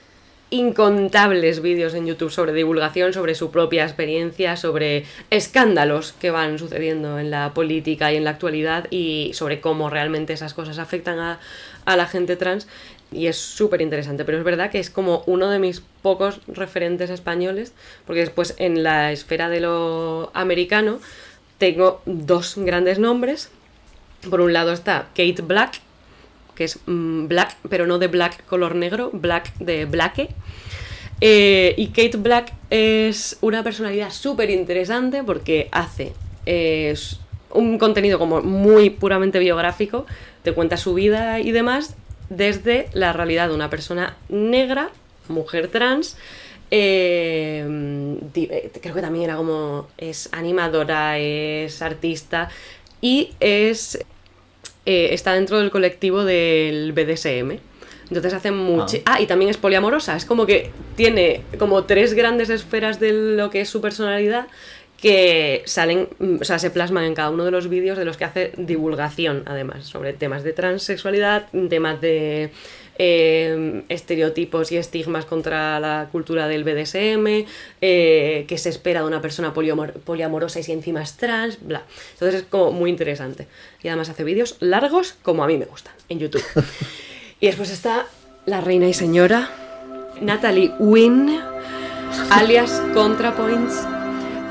[0.54, 7.18] incontables vídeos en YouTube sobre divulgación, sobre su propia experiencia, sobre escándalos que van sucediendo
[7.18, 11.40] en la política y en la actualidad y sobre cómo realmente esas cosas afectan a,
[11.84, 12.68] a la gente trans.
[13.10, 17.10] Y es súper interesante, pero es verdad que es como uno de mis pocos referentes
[17.10, 17.72] españoles,
[18.06, 21.00] porque después en la esfera de lo americano
[21.58, 23.50] tengo dos grandes nombres.
[24.30, 25.80] Por un lado está Kate Black,
[26.54, 30.28] que es mm, black, pero no de black color negro, black de blaque.
[31.20, 36.12] Eh, y Kate Black es una personalidad súper interesante porque hace
[36.44, 36.94] eh,
[37.52, 40.06] un contenido como muy puramente biográfico,
[40.42, 41.96] te cuenta su vida y demás
[42.30, 44.90] desde la realidad de una persona negra,
[45.28, 46.16] mujer trans.
[46.70, 47.64] eh,
[48.82, 52.48] creo que también era como es animadora, es artista
[53.00, 54.04] y es
[54.86, 57.58] eh, está dentro del colectivo del BDSM.
[58.08, 58.98] Entonces hace mucho...
[59.06, 59.20] Ah.
[59.20, 60.16] y también es poliamorosa.
[60.16, 64.46] Es como que tiene como tres grandes esferas de lo que es su personalidad
[65.00, 68.16] que salen, mm, o sea, se plasman en cada uno de los vídeos de los
[68.16, 72.50] que hace divulgación, además, sobre temas de transexualidad, temas de
[72.98, 77.46] eh, estereotipos y estigmas contra la cultura del BDSM,
[77.80, 81.82] eh, que se espera de una persona poliamor- poliamorosa y si encima es trans, bla.
[82.12, 83.46] Entonces es como muy interesante.
[83.82, 86.44] Y además hace vídeos largos como a mí me gustan en YouTube.
[87.40, 88.06] y después está
[88.46, 89.50] la reina y señora
[90.20, 91.40] Natalie Wynn,
[92.30, 93.74] alias ContraPoints,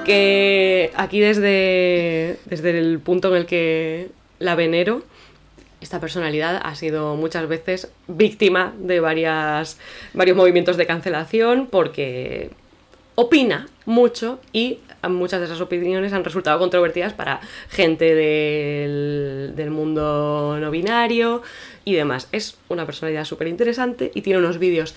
[0.06, 5.04] que aquí desde, desde el punto en el que la venero,
[5.84, 9.78] esta personalidad ha sido muchas veces víctima de varias,
[10.14, 12.52] varios movimientos de cancelación porque
[13.16, 20.58] opina mucho y muchas de esas opiniones han resultado controvertidas para gente del, del mundo
[20.60, 21.42] no binario
[21.86, 22.28] y demás.
[22.32, 24.96] Es una personalidad súper interesante y tiene unos vídeos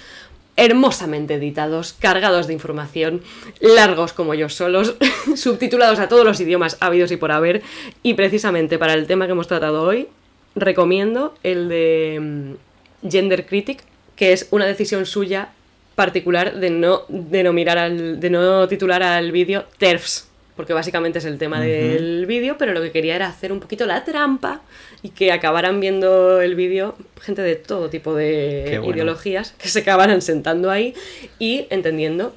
[0.56, 3.22] hermosamente editados, cargados de información,
[3.60, 4.94] largos como yo solos,
[5.36, 7.62] subtitulados a todos los idiomas habidos y por haber.
[8.02, 10.08] Y precisamente para el tema que hemos tratado hoy,
[10.56, 13.84] recomiendo el de mm, Gender Critic,
[14.16, 15.50] que es una decisión suya
[15.94, 21.18] particular de no, de no mirar al, de no titular al vídeo TERFs, porque básicamente
[21.18, 24.62] es el tema del vídeo, pero lo que quería era hacer un poquito la trampa
[25.02, 28.94] y que acabaran viendo el vídeo gente de todo tipo de bueno.
[28.94, 30.94] ideologías que se acabaran sentando ahí
[31.38, 32.34] y entendiendo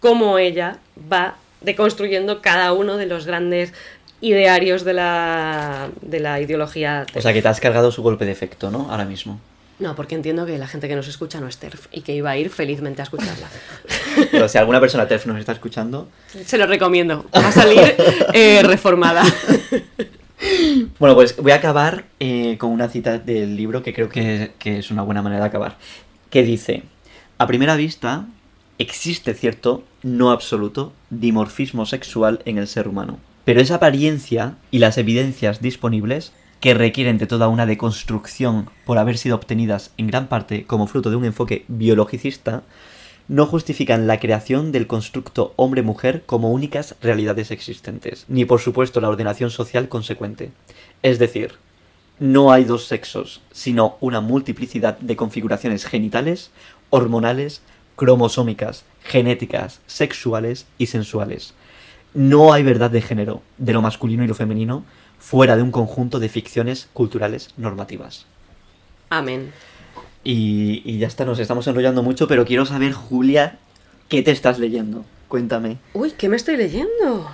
[0.00, 0.78] cómo ella
[1.10, 3.72] va deconstruyendo cada uno de los grandes
[4.22, 7.06] idearios de la, de la ideología.
[7.14, 8.90] O sea que te has cargado su golpe de efecto, ¿no?
[8.90, 9.38] Ahora mismo.
[9.78, 12.30] No, porque entiendo que la gente que nos escucha no es TERF y que iba
[12.30, 13.48] a ir felizmente a escucharla.
[14.30, 16.08] Pero si alguna persona TERF nos está escuchando.
[16.46, 17.26] Se lo recomiendo.
[17.34, 17.96] Va a salir
[18.32, 19.22] eh, reformada.
[20.98, 24.78] Bueno, pues voy a acabar eh, con una cita del libro que creo que, que
[24.78, 25.76] es una buena manera de acabar.
[26.30, 26.82] Que dice:
[27.38, 28.26] A primera vista,
[28.78, 33.20] existe cierto, no absoluto, dimorfismo sexual en el ser humano.
[33.44, 39.18] Pero esa apariencia y las evidencias disponibles, que requieren de toda una deconstrucción por haber
[39.18, 42.62] sido obtenidas en gran parte como fruto de un enfoque biologicista,
[43.26, 49.08] no justifican la creación del constructo hombre-mujer como únicas realidades existentes, ni por supuesto la
[49.08, 50.52] ordenación social consecuente.
[51.02, 51.54] Es decir,
[52.20, 56.52] no hay dos sexos, sino una multiplicidad de configuraciones genitales,
[56.90, 57.62] hormonales,
[57.96, 61.54] cromosómicas, genéticas, sexuales y sensuales.
[62.14, 64.84] No hay verdad de género, de lo masculino y lo femenino,
[65.18, 68.26] fuera de un conjunto de ficciones culturales normativas.
[69.10, 69.52] Amén.
[70.24, 73.58] Y, y ya está, nos estamos enrollando mucho, pero quiero saber, Julia,
[74.08, 75.04] ¿qué te estás leyendo?
[75.28, 75.78] Cuéntame.
[75.94, 77.30] Uy, ¿qué me estoy leyendo?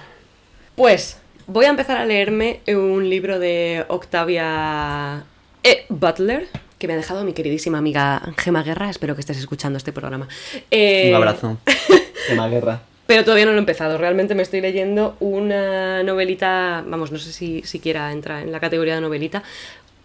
[0.77, 5.25] Pues voy a empezar a leerme un libro de Octavia
[5.65, 5.85] E.
[5.89, 6.47] Butler,
[6.79, 8.89] que me ha dejado mi queridísima amiga Gema Guerra.
[8.89, 10.29] Espero que estés escuchando este programa.
[10.71, 11.59] Eh, Un abrazo.
[12.29, 12.83] Tema guerra.
[13.09, 13.97] Pero todavía no lo he empezado.
[13.97, 18.97] Realmente me estoy leyendo una novelita, vamos, no sé si siquiera entra en la categoría
[18.97, 19.43] de novelita,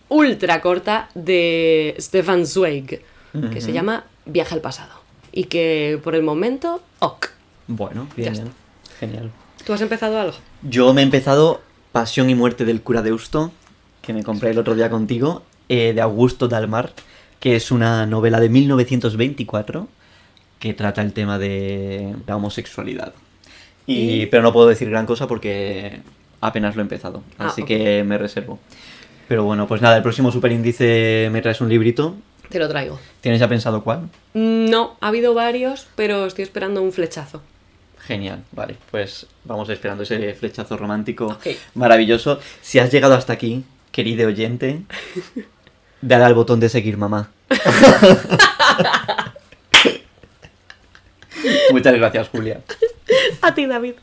[0.07, 3.01] ultra corta de Stefan Zweig,
[3.51, 4.93] que se llama Viaje al pasado.
[5.33, 7.27] Y que por el momento, ok.
[7.67, 8.51] Bueno, bien.
[9.01, 9.31] Genial.
[9.65, 10.37] ¿Tú has empezado algo?
[10.61, 13.51] Yo me he empezado Pasión y muerte del cura de Usto,
[14.01, 16.93] que me compré el otro día contigo, eh, de Augusto Dalmar,
[17.41, 19.89] que es una novela de 1924
[20.63, 23.11] que trata el tema de la homosexualidad.
[23.85, 25.99] Y, Pero no puedo decir gran cosa porque
[26.39, 28.59] apenas lo he empezado, Ah, así que me reservo.
[29.27, 32.15] Pero bueno, pues nada, el próximo superíndice me traes un librito.
[32.47, 32.97] Te lo traigo.
[33.19, 34.07] ¿Tienes ya pensado cuál?
[34.35, 37.41] No, ha habido varios, pero estoy esperando un flechazo.
[37.99, 41.37] Genial, vale, pues vamos esperando ese flechazo romántico
[41.75, 42.39] maravilloso.
[42.61, 44.83] Si has llegado hasta aquí, querido oyente,
[46.01, 47.31] dale al botón de seguir, mamá.
[51.71, 52.61] Muchas gracias, Julia.
[53.41, 53.95] A ti, David.